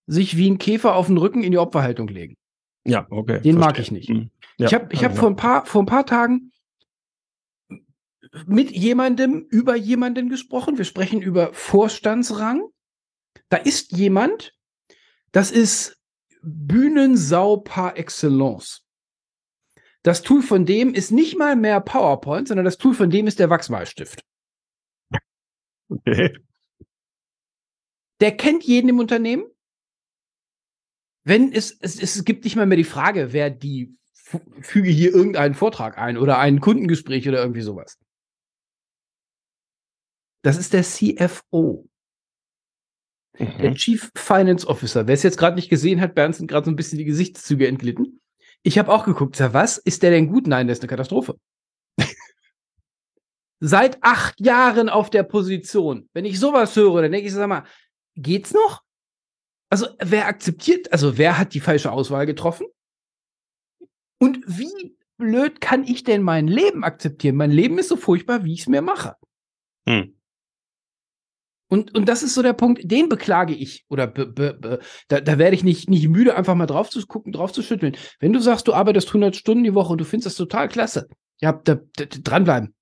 sich 0.06 0.38
wie 0.38 0.50
ein 0.50 0.58
Käfer 0.58 0.96
auf 0.96 1.08
den 1.08 1.18
Rücken 1.18 1.44
in 1.44 1.52
die 1.52 1.58
Opferhaltung 1.58 2.08
legen. 2.08 2.36
Ja, 2.84 3.08
okay. 3.10 3.42
Den 3.42 3.54
verstehe. 3.54 3.56
mag 3.56 3.80
ich 3.80 3.92
nicht. 3.92 4.10
Mhm. 4.10 4.30
Ja, 4.58 4.68
ich 4.68 4.74
habe 4.74 4.88
ich 4.92 5.04
hab 5.04 5.14
ja. 5.14 5.20
vor, 5.20 5.30
ein 5.30 5.36
paar, 5.36 5.66
vor 5.66 5.82
ein 5.82 5.88
paar 5.88 6.06
Tagen 6.06 6.52
mit 8.46 8.72
jemandem 8.72 9.46
über 9.50 9.76
jemanden 9.76 10.30
gesprochen. 10.30 10.78
Wir 10.78 10.86
sprechen 10.86 11.22
über 11.22 11.54
Vorstandsrang. 11.54 12.64
Da 13.50 13.58
ist 13.58 13.92
jemand, 13.94 14.55
das 15.36 15.52
ist 15.52 16.02
Bühnensau 16.44 17.58
par 17.58 17.98
excellence. 17.98 18.86
Das 20.02 20.22
Tool 20.22 20.42
von 20.42 20.66
dem 20.66 20.94
ist 20.94 21.12
nicht 21.12 21.38
mal 21.38 21.58
mehr 21.58 21.82
PowerPoint, 21.82 22.48
sondern 22.48 22.64
das 22.64 22.78
Tool 22.78 22.94
von 22.94 23.10
dem 23.10 23.28
ist 23.28 23.40
der 23.40 23.50
Wachsmalstift. 23.50 24.24
Okay. 25.90 26.38
Der 28.22 28.38
kennt 28.38 28.64
jeden 28.64 28.88
im 28.88 29.00
Unternehmen. 29.00 29.44
Wenn 31.26 31.52
es, 31.52 31.78
es, 31.82 32.02
es 32.02 32.24
gibt 32.24 32.46
nicht 32.46 32.56
mal 32.56 32.66
mehr 32.66 32.78
die 32.78 32.86
Frage, 32.86 33.34
wer 33.34 33.50
die 33.50 33.94
füge 34.14 34.90
hier 34.90 35.14
irgendeinen 35.14 35.54
Vortrag 35.54 35.98
ein 35.98 36.18
oder 36.18 36.40
ein 36.40 36.62
Kundengespräch 36.62 37.28
oder 37.28 37.40
irgendwie 37.42 37.62
sowas. 37.62 38.00
Das 40.44 40.58
ist 40.58 40.72
der 40.72 40.84
CFO. 40.84 41.90
Mhm. 43.40 43.62
Der 43.62 43.74
Chief 43.76 44.12
Finance 44.16 44.68
Officer. 44.68 45.08
Wer 45.08 45.14
es 45.14 45.24
jetzt 45.24 45.38
gerade 45.38 45.56
nicht 45.56 45.70
gesehen 45.70 46.02
hat, 46.02 46.16
Bernd 46.16 46.36
sind 46.36 46.48
gerade 46.48 46.66
so 46.66 46.72
ein 46.72 46.76
bisschen 46.76 46.98
die 46.98 47.06
Gesichtszüge 47.06 47.68
entglitten. 47.68 48.20
Ich 48.64 48.78
habe 48.78 48.92
auch 48.92 49.06
geguckt, 49.06 49.36
sag, 49.36 49.54
was? 49.54 49.78
Ist 49.78 50.04
der 50.04 50.12
denn 50.12 50.28
gut? 50.28 50.48
Nein, 50.48 50.68
der 50.68 50.74
ist 50.74 50.82
eine 50.82 50.90
Katastrophe. 50.90 51.38
Seit 53.60 54.02
acht 54.02 54.40
Jahren 54.40 54.90
auf 54.90 55.10
der 55.10 55.24
Position. 55.24 56.10
Wenn 56.14 56.26
ich 56.26 56.40
sowas 56.40 56.76
höre, 56.76 57.04
dann 57.04 57.12
denke 57.12 57.28
ich, 57.28 57.34
sag 57.34 57.48
mal, 57.48 57.64
geht's 58.16 58.54
noch? 58.54 58.82
Also, 59.70 59.88
wer 60.04 60.28
akzeptiert, 60.28 60.92
also 60.92 61.18
wer 61.18 61.38
hat 61.38 61.54
die 61.54 61.60
falsche 61.60 61.92
Auswahl 61.92 62.26
getroffen? 62.26 62.68
Und 64.20 64.40
wie 64.48 64.96
blöd 65.18 65.62
kann 65.62 65.84
ich 65.84 66.04
denn 66.04 66.24
mein 66.24 66.48
Leben 66.48 66.84
akzeptieren? 66.84 67.36
Mein 67.36 67.52
Leben 67.52 67.78
ist 67.78 67.90
so 67.90 67.98
furchtbar, 67.98 68.46
wie 68.46 68.54
ich 68.54 68.62
es 68.62 68.68
mir 68.68 68.82
mache. 68.82 69.16
Hm. 69.88 70.15
Und, 71.76 71.94
und 71.94 72.08
das 72.08 72.24
ist 72.24 72.36
so 72.36 72.42
der 72.42 72.54
Punkt, 72.54 72.90
den 72.90 73.10
beklage 73.10 73.54
ich. 73.54 73.84
Oder 73.90 74.08
be, 74.08 74.26
be, 74.26 74.54
be, 74.54 74.80
da, 75.10 75.20
da 75.20 75.38
werde 75.38 75.56
ich 75.56 75.64
nicht, 75.66 75.90
nicht 75.90 76.08
müde, 76.08 76.38
einfach 76.38 76.56
mal 76.56 76.68
drauf 76.68 76.90
zu 76.90 77.06
gucken, 77.06 77.34
drauf 77.34 77.52
zu 77.52 77.62
schütteln. 77.62 77.98
Wenn 78.22 78.32
du 78.32 78.40
sagst, 78.40 78.70
du 78.70 78.74
arbeitest 78.74 79.10
100 79.10 79.36
Stunden 79.36 79.66
die 79.66 79.74
Woche 79.74 79.92
und 79.92 80.00
du 80.00 80.06
findest 80.06 80.28
das 80.28 80.36
total 80.36 80.70
klasse, 80.70 81.10
ja, 81.42 81.52
da, 81.52 81.76
da, 81.98 82.06
dranbleiben. 82.06 82.74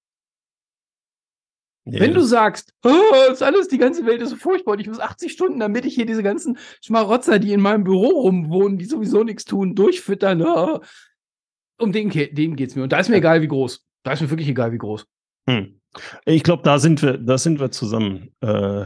Ja. 1.86 2.02
Wenn 2.02 2.14
du 2.14 2.22
sagst, 2.22 2.72
oh, 2.86 3.32
ist 3.32 3.42
alles, 3.42 3.68
die 3.68 3.80
ganze 3.80 4.06
Welt 4.06 4.22
ist 4.22 4.30
so 4.30 4.36
furchtbar 4.36 4.74
und 4.74 4.80
ich 4.80 4.88
muss 4.88 5.00
80 5.00 5.32
Stunden, 5.32 5.60
damit 5.60 5.86
ich 5.86 5.96
hier 5.96 6.06
diese 6.06 6.22
ganzen 6.22 6.60
Schmarotzer, 6.82 7.40
die 7.40 7.52
in 7.52 7.62
meinem 7.62 7.84
Büro 7.84 8.22
rumwohnen, 8.22 8.78
die 8.78 8.86
sowieso 8.86 9.24
nichts 9.24 9.44
tun, 9.44 9.74
durchfüttern, 9.74 10.44
oh, 10.44 10.82
um 11.80 11.92
den, 11.92 12.12
den 12.12 12.56
geht 12.56 12.70
es 12.70 12.76
mir. 12.76 12.84
Und 12.84 12.92
da 12.92 13.00
ist 13.00 13.10
mir 13.10 13.18
egal, 13.18 13.42
wie 13.42 13.48
groß. 13.48 13.84
Da 14.04 14.14
ist 14.14 14.22
mir 14.22 14.30
wirklich 14.30 14.50
egal, 14.50 14.72
wie 14.72 14.78
groß. 14.78 15.08
Hm. 15.50 15.82
Ich 16.26 16.44
glaube, 16.44 16.64
da 16.64 16.80
sind 16.80 17.02
wir, 17.02 17.18
da 17.18 17.38
sind 17.38 17.60
wir 17.60 17.72
zusammen. 17.72 18.30
Äh, 18.42 18.86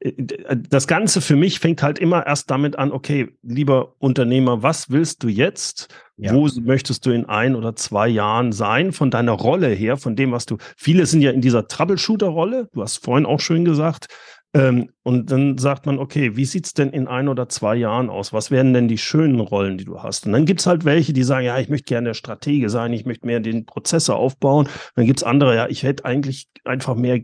das 0.00 0.86
Ganze 0.86 1.20
für 1.20 1.34
mich 1.34 1.58
fängt 1.58 1.82
halt 1.82 1.98
immer 1.98 2.24
erst 2.24 2.50
damit 2.50 2.78
an, 2.78 2.92
okay, 2.92 3.36
lieber 3.42 3.94
Unternehmer, 3.98 4.62
was 4.62 4.90
willst 4.90 5.24
du 5.24 5.28
jetzt? 5.28 5.88
Ja. 6.16 6.32
Wo 6.34 6.48
möchtest 6.60 7.04
du 7.04 7.10
in 7.10 7.24
ein 7.26 7.56
oder 7.56 7.74
zwei 7.74 8.06
Jahren 8.06 8.52
sein 8.52 8.92
von 8.92 9.10
deiner 9.10 9.32
Rolle 9.32 9.68
her, 9.68 9.96
von 9.96 10.14
dem, 10.14 10.30
was 10.30 10.46
du, 10.46 10.56
viele 10.76 11.06
sind 11.06 11.20
ja 11.20 11.32
in 11.32 11.40
dieser 11.40 11.66
Troubleshooter-Rolle, 11.66 12.68
du 12.72 12.82
hast 12.82 13.04
vorhin 13.04 13.26
auch 13.26 13.40
schön 13.40 13.64
gesagt, 13.64 14.06
ähm, 14.54 14.90
und 15.02 15.30
dann 15.30 15.58
sagt 15.58 15.84
man, 15.84 15.98
okay, 15.98 16.36
wie 16.36 16.46
sieht 16.46 16.66
es 16.66 16.74
denn 16.74 16.90
in 16.90 17.06
ein 17.06 17.28
oder 17.28 17.48
zwei 17.48 17.76
Jahren 17.76 18.08
aus? 18.08 18.32
Was 18.32 18.50
wären 18.50 18.72
denn 18.72 18.88
die 18.88 18.98
schönen 18.98 19.40
Rollen, 19.40 19.76
die 19.76 19.84
du 19.84 20.02
hast? 20.02 20.26
Und 20.26 20.32
dann 20.32 20.46
gibt 20.46 20.60
es 20.60 20.66
halt 20.66 20.84
welche, 20.84 21.12
die 21.12 21.22
sagen, 21.22 21.44
ja, 21.44 21.58
ich 21.58 21.68
möchte 21.68 21.84
gerne 21.84 22.08
der 22.08 22.14
Stratege 22.14 22.70
sein, 22.70 22.92
ich 22.92 23.04
möchte 23.04 23.26
mehr 23.26 23.40
den 23.40 23.66
Prozesse 23.66 24.14
aufbauen. 24.14 24.66
Und 24.66 24.92
dann 24.96 25.06
gibt 25.06 25.20
es 25.20 25.24
andere, 25.24 25.54
ja, 25.54 25.68
ich 25.68 25.82
hätte 25.82 26.04
eigentlich 26.06 26.48
einfach 26.64 26.94
mehr 26.94 27.20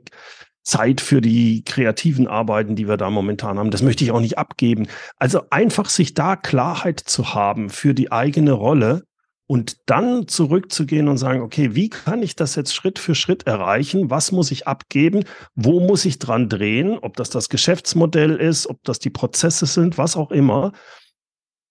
Zeit 0.62 1.00
für 1.00 1.20
die 1.20 1.62
kreativen 1.64 2.26
Arbeiten, 2.26 2.76
die 2.76 2.88
wir 2.88 2.96
da 2.96 3.08
momentan 3.10 3.58
haben. 3.58 3.70
Das 3.70 3.82
möchte 3.82 4.04
ich 4.04 4.10
auch 4.10 4.20
nicht 4.20 4.38
abgeben. 4.38 4.86
Also 5.16 5.42
einfach 5.50 5.88
sich 5.88 6.14
da 6.14 6.36
Klarheit 6.36 7.00
zu 7.00 7.34
haben 7.34 7.70
für 7.70 7.94
die 7.94 8.12
eigene 8.12 8.52
Rolle 8.52 9.04
und 9.46 9.90
dann 9.90 10.26
zurückzugehen 10.26 11.08
und 11.08 11.18
sagen, 11.18 11.42
okay, 11.42 11.74
wie 11.74 11.90
kann 11.90 12.22
ich 12.22 12.34
das 12.34 12.54
jetzt 12.54 12.74
Schritt 12.74 12.98
für 12.98 13.14
Schritt 13.14 13.46
erreichen? 13.46 14.08
Was 14.08 14.32
muss 14.32 14.50
ich 14.50 14.66
abgeben? 14.66 15.24
Wo 15.54 15.80
muss 15.80 16.04
ich 16.04 16.18
dran 16.18 16.48
drehen? 16.48 16.98
Ob 16.98 17.16
das 17.16 17.30
das 17.30 17.48
Geschäftsmodell 17.48 18.36
ist, 18.36 18.66
ob 18.66 18.82
das 18.84 18.98
die 18.98 19.10
Prozesse 19.10 19.66
sind, 19.66 19.98
was 19.98 20.16
auch 20.16 20.30
immer. 20.30 20.72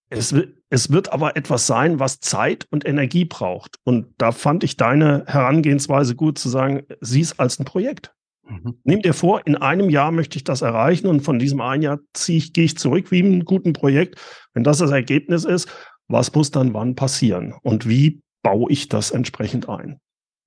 Es, 0.09 0.35
es 0.69 0.91
wird 0.91 1.11
aber 1.11 1.35
etwas 1.35 1.65
sein, 1.65 1.99
was 1.99 2.19
Zeit 2.19 2.67
und 2.69 2.85
Energie 2.85 3.25
braucht. 3.25 3.77
Und 3.83 4.13
da 4.19 4.31
fand 4.31 4.63
ich 4.63 4.77
deine 4.77 5.23
Herangehensweise 5.25 6.15
gut 6.15 6.37
zu 6.37 6.49
sagen, 6.49 6.83
sieh 7.01 7.21
es 7.21 7.39
als 7.39 7.59
ein 7.59 7.65
Projekt. 7.65 8.13
Mhm. 8.47 8.77
Nimm 8.83 9.01
dir 9.01 9.13
vor, 9.13 9.41
in 9.45 9.55
einem 9.55 9.89
Jahr 9.89 10.11
möchte 10.11 10.37
ich 10.37 10.43
das 10.43 10.61
erreichen 10.61 11.07
und 11.07 11.21
von 11.21 11.39
diesem 11.39 11.61
einen 11.61 11.81
Jahr 11.81 11.99
ziehe 12.13 12.37
ich, 12.37 12.53
gehe 12.53 12.65
ich 12.65 12.77
zurück 12.77 13.09
wie 13.09 13.23
einem 13.23 13.45
guten 13.45 13.73
Projekt. 13.73 14.19
Wenn 14.53 14.63
das 14.63 14.77
das 14.77 14.91
Ergebnis 14.91 15.45
ist, 15.45 15.69
was 16.07 16.33
muss 16.33 16.51
dann 16.51 16.73
wann 16.73 16.95
passieren 16.95 17.53
und 17.61 17.87
wie 17.87 18.21
baue 18.41 18.71
ich 18.71 18.89
das 18.89 19.11
entsprechend 19.11 19.69
ein. 19.69 19.99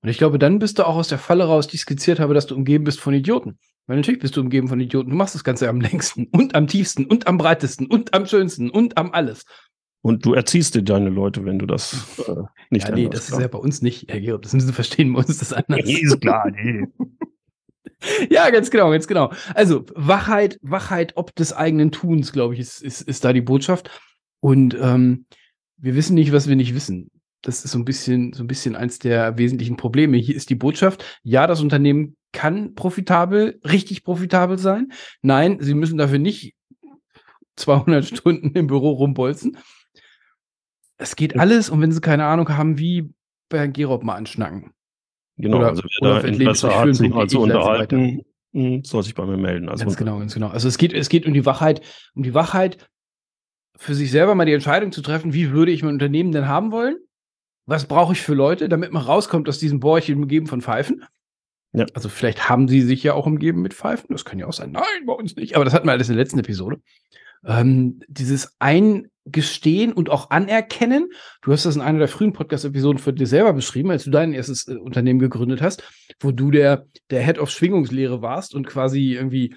Und 0.02 0.10
ich 0.10 0.18
glaube, 0.18 0.38
dann 0.38 0.58
bist 0.58 0.78
du 0.78 0.86
auch 0.86 0.96
aus 0.96 1.08
der 1.08 1.18
Falle 1.18 1.44
raus, 1.44 1.66
die 1.66 1.76
ich 1.76 1.82
skizziert 1.82 2.20
habe, 2.20 2.34
dass 2.34 2.46
du 2.46 2.54
umgeben 2.54 2.84
bist 2.84 3.00
von 3.00 3.14
Idioten. 3.14 3.58
Weil 3.86 3.96
natürlich 3.96 4.20
bist 4.20 4.36
du 4.36 4.40
umgeben 4.40 4.68
von 4.68 4.80
Idioten. 4.80 5.10
Du 5.10 5.16
machst 5.16 5.34
das 5.34 5.44
Ganze 5.44 5.68
am 5.68 5.80
längsten 5.80 6.26
und 6.26 6.54
am 6.54 6.66
tiefsten 6.66 7.06
und 7.06 7.26
am 7.26 7.38
breitesten 7.38 7.86
und 7.86 8.14
am 8.14 8.26
schönsten 8.26 8.70
und 8.70 8.96
am 8.98 9.12
alles. 9.12 9.44
Und 10.02 10.24
du 10.24 10.34
erziehst 10.34 10.76
dir 10.76 10.82
deine 10.82 11.08
Leute, 11.08 11.44
wenn 11.44 11.58
du 11.58 11.66
das 11.66 12.20
äh, 12.28 12.42
nicht 12.70 12.88
Ja, 12.88 12.94
nee, 12.94 13.08
das 13.08 13.26
klar. 13.26 13.38
ist 13.38 13.42
ja 13.42 13.48
bei 13.48 13.58
uns 13.58 13.82
nicht, 13.82 14.06
Herr 14.08 14.20
Gerob. 14.20 14.42
Das 14.42 14.52
müssen 14.52 14.68
Sie 14.68 14.72
verstehen, 14.72 15.12
bei 15.12 15.18
uns 15.18 15.30
ist 15.30 15.42
das 15.42 15.52
anders. 15.52 15.80
Nee, 15.84 15.98
ist 16.00 16.20
klar, 16.20 16.48
nee. 16.50 16.86
ja, 18.30 18.48
ganz 18.50 18.70
genau, 18.70 18.90
ganz 18.90 19.08
genau. 19.08 19.32
Also 19.54 19.84
Wachheit, 19.96 20.58
Wachheit 20.62 21.16
ob 21.16 21.34
des 21.34 21.52
eigenen 21.52 21.90
Tuns, 21.90 22.32
glaube 22.32 22.54
ich, 22.54 22.60
ist, 22.60 22.82
ist, 22.82 23.02
ist 23.02 23.24
da 23.24 23.32
die 23.32 23.40
Botschaft. 23.40 23.90
Und 24.38 24.76
ähm, 24.80 25.26
wir 25.76 25.94
wissen 25.94 26.14
nicht, 26.14 26.32
was 26.32 26.48
wir 26.48 26.56
nicht 26.56 26.74
wissen. 26.74 27.10
das 27.42 27.64
ist 27.64 27.72
so 27.72 27.78
ein 27.78 27.84
bisschen, 27.84 28.32
so 28.32 28.42
ein 28.42 28.48
bisschen 28.48 28.74
eins 28.74 28.98
der 28.98 29.38
wesentlichen 29.38 29.76
Probleme. 29.76 30.16
Hier 30.16 30.34
ist 30.34 30.50
die 30.50 30.54
Botschaft, 30.56 31.20
ja, 31.22 31.46
das 31.46 31.60
Unternehmen 31.60 32.16
kann 32.32 32.74
profitabel, 32.74 33.60
richtig 33.64 34.04
profitabel 34.04 34.58
sein. 34.58 34.92
Nein, 35.22 35.58
sie 35.60 35.74
müssen 35.74 35.98
dafür 35.98 36.18
nicht 36.18 36.54
200 37.56 38.04
Stunden 38.16 38.50
im 38.54 38.66
Büro 38.66 38.90
rumbolzen. 38.90 39.56
Es 40.98 41.14
geht 41.14 41.38
alles 41.38 41.70
und 41.70 41.80
wenn 41.80 41.92
sie 41.92 42.00
keine 42.00 42.24
Ahnung 42.24 42.48
haben, 42.48 42.78
wie 42.78 43.12
bei 43.48 43.58
Herrn 43.58 43.72
Gerob 43.72 44.02
mal 44.02 44.16
anschnacken. 44.16 44.72
Genau, 45.36 45.58
oder, 45.58 45.68
also 45.68 45.82
wer 46.00 46.20
da 46.20 46.26
Interesse 46.26 46.74
hat, 46.74 46.94
sich 46.94 47.10
mal 47.10 47.28
zu 47.28 47.40
unterhalten, 47.40 48.22
hm, 48.52 48.84
soll 48.84 49.02
sich 49.02 49.14
bei 49.14 49.26
mir 49.26 49.36
melden. 49.36 49.68
Also 49.68 49.84
ganz 49.84 49.96
genau, 49.96 50.18
ganz 50.18 50.32
genau. 50.32 50.48
Also 50.48 50.66
es 50.66 50.78
geht, 50.78 50.94
es 50.94 51.08
geht 51.10 51.26
um 51.26 51.34
die 51.34 51.44
Wachheit, 51.44 51.82
um 52.14 52.22
die 52.22 52.32
Wachheit, 52.32 52.88
für 53.78 53.94
sich 53.94 54.10
selber 54.10 54.34
mal 54.34 54.46
die 54.46 54.52
Entscheidung 54.52 54.92
zu 54.92 55.02
treffen, 55.02 55.32
wie 55.32 55.50
würde 55.50 55.72
ich 55.72 55.82
mein 55.82 55.94
Unternehmen 55.94 56.32
denn 56.32 56.48
haben 56.48 56.72
wollen? 56.72 56.96
Was 57.66 57.86
brauche 57.86 58.12
ich 58.12 58.22
für 58.22 58.34
Leute, 58.34 58.68
damit 58.68 58.92
man 58.92 59.02
rauskommt 59.02 59.48
aus 59.48 59.58
diesem 59.58 59.80
Bäuchchen 59.80 60.16
umgeben 60.16 60.46
von 60.46 60.62
Pfeifen? 60.62 61.04
Ja. 61.72 61.84
Also 61.94 62.08
vielleicht 62.08 62.48
haben 62.48 62.68
sie 62.68 62.80
sich 62.80 63.02
ja 63.02 63.14
auch 63.14 63.26
umgeben 63.26 63.60
mit 63.60 63.74
Pfeifen. 63.74 64.06
Das 64.10 64.24
kann 64.24 64.38
ja 64.38 64.46
auch 64.46 64.52
sein. 64.52 64.70
Nein, 64.70 65.04
bei 65.04 65.12
uns 65.12 65.36
nicht. 65.36 65.56
Aber 65.56 65.64
das 65.64 65.74
hatten 65.74 65.86
wir 65.86 65.92
alles 65.92 66.08
in 66.08 66.16
der 66.16 66.24
letzten 66.24 66.38
Episode. 66.38 66.80
Ähm, 67.44 68.00
dieses 68.08 68.54
Eingestehen 68.60 69.92
und 69.92 70.08
auch 70.08 70.30
Anerkennen. 70.30 71.10
Du 71.42 71.52
hast 71.52 71.66
das 71.66 71.76
in 71.76 71.82
einer 71.82 71.98
der 71.98 72.08
frühen 72.08 72.32
Podcast-Episoden 72.32 72.98
für 72.98 73.12
dir 73.12 73.26
selber 73.26 73.52
beschrieben, 73.52 73.90
als 73.90 74.04
du 74.04 74.10
dein 74.10 74.32
erstes 74.32 74.68
äh, 74.68 74.76
Unternehmen 74.76 75.18
gegründet 75.18 75.60
hast, 75.60 75.82
wo 76.20 76.30
du 76.30 76.50
der, 76.50 76.86
der 77.10 77.22
Head 77.22 77.38
of 77.38 77.50
Schwingungslehre 77.50 78.22
warst 78.22 78.54
und 78.54 78.66
quasi 78.66 79.14
irgendwie 79.14 79.54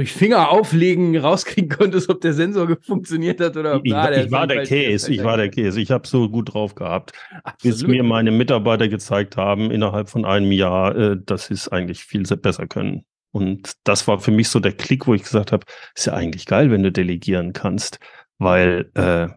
durch 0.00 0.14
Finger 0.14 0.48
auflegen 0.48 1.14
rauskriegen 1.14 1.68
konntest, 1.68 2.08
ob 2.08 2.22
der 2.22 2.32
Sensor 2.32 2.74
funktioniert 2.80 3.38
hat 3.38 3.58
oder 3.58 3.76
ob 3.76 3.84
ich, 3.84 3.92
na, 3.92 4.10
ich 4.10 4.30
war 4.30 4.46
der 4.46 4.64
Case, 4.64 5.12
ich 5.12 5.22
war 5.22 5.36
der 5.36 5.50
Case. 5.50 5.78
Ich 5.78 5.90
habe 5.90 6.08
so 6.08 6.30
gut 6.30 6.54
drauf 6.54 6.74
gehabt, 6.74 7.12
Absolut. 7.44 7.60
bis 7.62 7.86
mir 7.86 8.02
meine 8.02 8.30
Mitarbeiter 8.30 8.88
gezeigt 8.88 9.36
haben 9.36 9.70
innerhalb 9.70 10.08
von 10.08 10.24
einem 10.24 10.52
Jahr, 10.52 10.96
äh, 10.96 11.16
dass 11.22 11.48
sie 11.48 11.54
es 11.54 11.68
eigentlich 11.68 12.02
viel 12.02 12.22
besser 12.22 12.66
können. 12.66 13.04
Und 13.30 13.74
das 13.84 14.08
war 14.08 14.20
für 14.20 14.30
mich 14.30 14.48
so 14.48 14.58
der 14.58 14.72
Klick, 14.72 15.06
wo 15.06 15.12
ich 15.12 15.22
gesagt 15.22 15.52
habe, 15.52 15.66
ist 15.94 16.06
ja 16.06 16.14
eigentlich 16.14 16.46
geil, 16.46 16.70
wenn 16.70 16.82
du 16.82 16.90
delegieren 16.90 17.52
kannst, 17.52 17.98
weil 18.38 18.90
äh, 18.94 19.28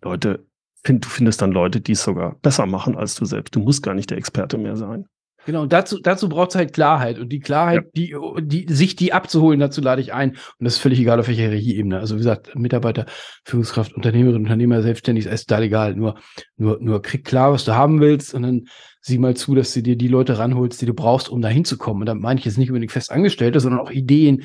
Leute, 0.00 0.46
find, 0.84 1.04
du 1.04 1.08
findest 1.08 1.42
dann 1.42 1.50
Leute, 1.50 1.80
die 1.80 1.92
es 1.92 2.04
sogar 2.04 2.36
besser 2.36 2.66
machen 2.66 2.96
als 2.96 3.16
du 3.16 3.24
selbst. 3.24 3.56
Du 3.56 3.58
musst 3.58 3.82
gar 3.82 3.94
nicht 3.94 4.10
der 4.10 4.18
Experte 4.18 4.58
mehr 4.58 4.76
sein. 4.76 5.06
Genau, 5.44 5.62
und 5.62 5.72
dazu, 5.72 5.98
dazu 6.00 6.28
braucht 6.28 6.50
es 6.50 6.56
halt 6.56 6.72
Klarheit. 6.72 7.18
Und 7.18 7.30
die 7.30 7.40
Klarheit, 7.40 7.84
ja. 7.94 8.20
die, 8.40 8.66
die, 8.66 8.72
sich 8.72 8.94
die 8.94 9.12
abzuholen, 9.12 9.58
dazu 9.58 9.80
lade 9.80 10.00
ich 10.00 10.12
ein. 10.12 10.30
Und 10.30 10.64
das 10.64 10.74
ist 10.74 10.78
völlig 10.80 11.00
egal, 11.00 11.18
auf 11.18 11.28
welcher 11.28 11.42
Hierarchieebene. 11.42 11.98
Also 11.98 12.14
wie 12.14 12.18
gesagt, 12.18 12.54
Mitarbeiter, 12.54 13.06
Führungskraft, 13.44 13.92
Unternehmerin, 13.94 14.42
Unternehmer, 14.42 14.82
selbstständig, 14.82 15.26
ist 15.26 15.48
total 15.48 15.64
egal. 15.64 15.96
Nur, 15.96 16.18
nur, 16.56 16.78
nur 16.80 17.02
krieg 17.02 17.24
klar, 17.24 17.52
was 17.52 17.64
du 17.64 17.72
haben 17.72 18.00
willst 18.00 18.34
und 18.34 18.42
dann 18.42 18.66
sieh 19.00 19.18
mal 19.18 19.34
zu, 19.34 19.54
dass 19.54 19.74
du 19.74 19.82
dir 19.82 19.96
die 19.96 20.08
Leute 20.08 20.38
ranholst, 20.38 20.80
die 20.80 20.86
du 20.86 20.94
brauchst, 20.94 21.28
um 21.28 21.42
da 21.42 21.48
hinzukommen. 21.48 22.02
Und 22.02 22.06
da 22.06 22.14
meine 22.14 22.38
ich 22.38 22.46
jetzt 22.46 22.58
nicht 22.58 22.70
unbedingt 22.70 22.92
Festangestellte, 22.92 23.58
sondern 23.58 23.80
auch 23.80 23.90
Ideen, 23.90 24.44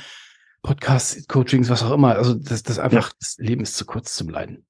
Podcasts, 0.63 1.27
Coachings, 1.27 1.69
was 1.69 1.83
auch 1.83 1.93
immer. 1.93 2.15
Also 2.15 2.33
das, 2.33 2.63
das 2.63 2.79
einfach, 2.79 3.09
ja. 3.09 3.15
das 3.19 3.37
Leben 3.37 3.61
ist 3.61 3.75
zu 3.75 3.85
kurz 3.85 4.15
zum 4.15 4.29
Leiden. 4.29 4.65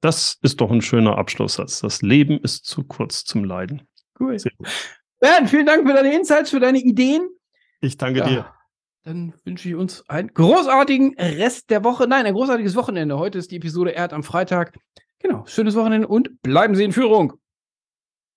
Das 0.00 0.38
ist 0.42 0.60
doch 0.60 0.70
ein 0.70 0.80
schöner 0.80 1.18
Abschlusssatz. 1.18 1.80
Das 1.80 2.02
Leben 2.02 2.38
ist 2.40 2.64
zu 2.64 2.84
kurz 2.84 3.24
zum 3.24 3.44
Leiden. 3.44 3.82
Cool. 4.18 4.36
Bernd, 5.20 5.50
vielen 5.50 5.66
Dank 5.66 5.86
für 5.86 5.94
deine 5.94 6.14
Insights, 6.14 6.50
für 6.50 6.60
deine 6.60 6.78
Ideen. 6.78 7.28
Ich 7.80 7.96
danke 7.96 8.20
ja, 8.20 8.26
dir. 8.26 8.54
Dann 9.04 9.34
wünsche 9.44 9.68
ich 9.68 9.74
uns 9.74 10.08
einen 10.08 10.28
großartigen 10.28 11.14
Rest 11.18 11.70
der 11.70 11.82
Woche. 11.84 12.06
Nein, 12.06 12.26
ein 12.26 12.34
großartiges 12.34 12.76
Wochenende. 12.76 13.18
Heute 13.18 13.38
ist 13.38 13.50
die 13.50 13.56
Episode 13.56 13.90
Erd 13.90 14.12
am 14.12 14.22
Freitag. 14.22 14.74
Genau, 15.18 15.44
schönes 15.46 15.74
Wochenende 15.74 16.06
und 16.06 16.42
bleiben 16.42 16.74
Sie 16.74 16.84
in 16.84 16.92
Führung. 16.92 17.34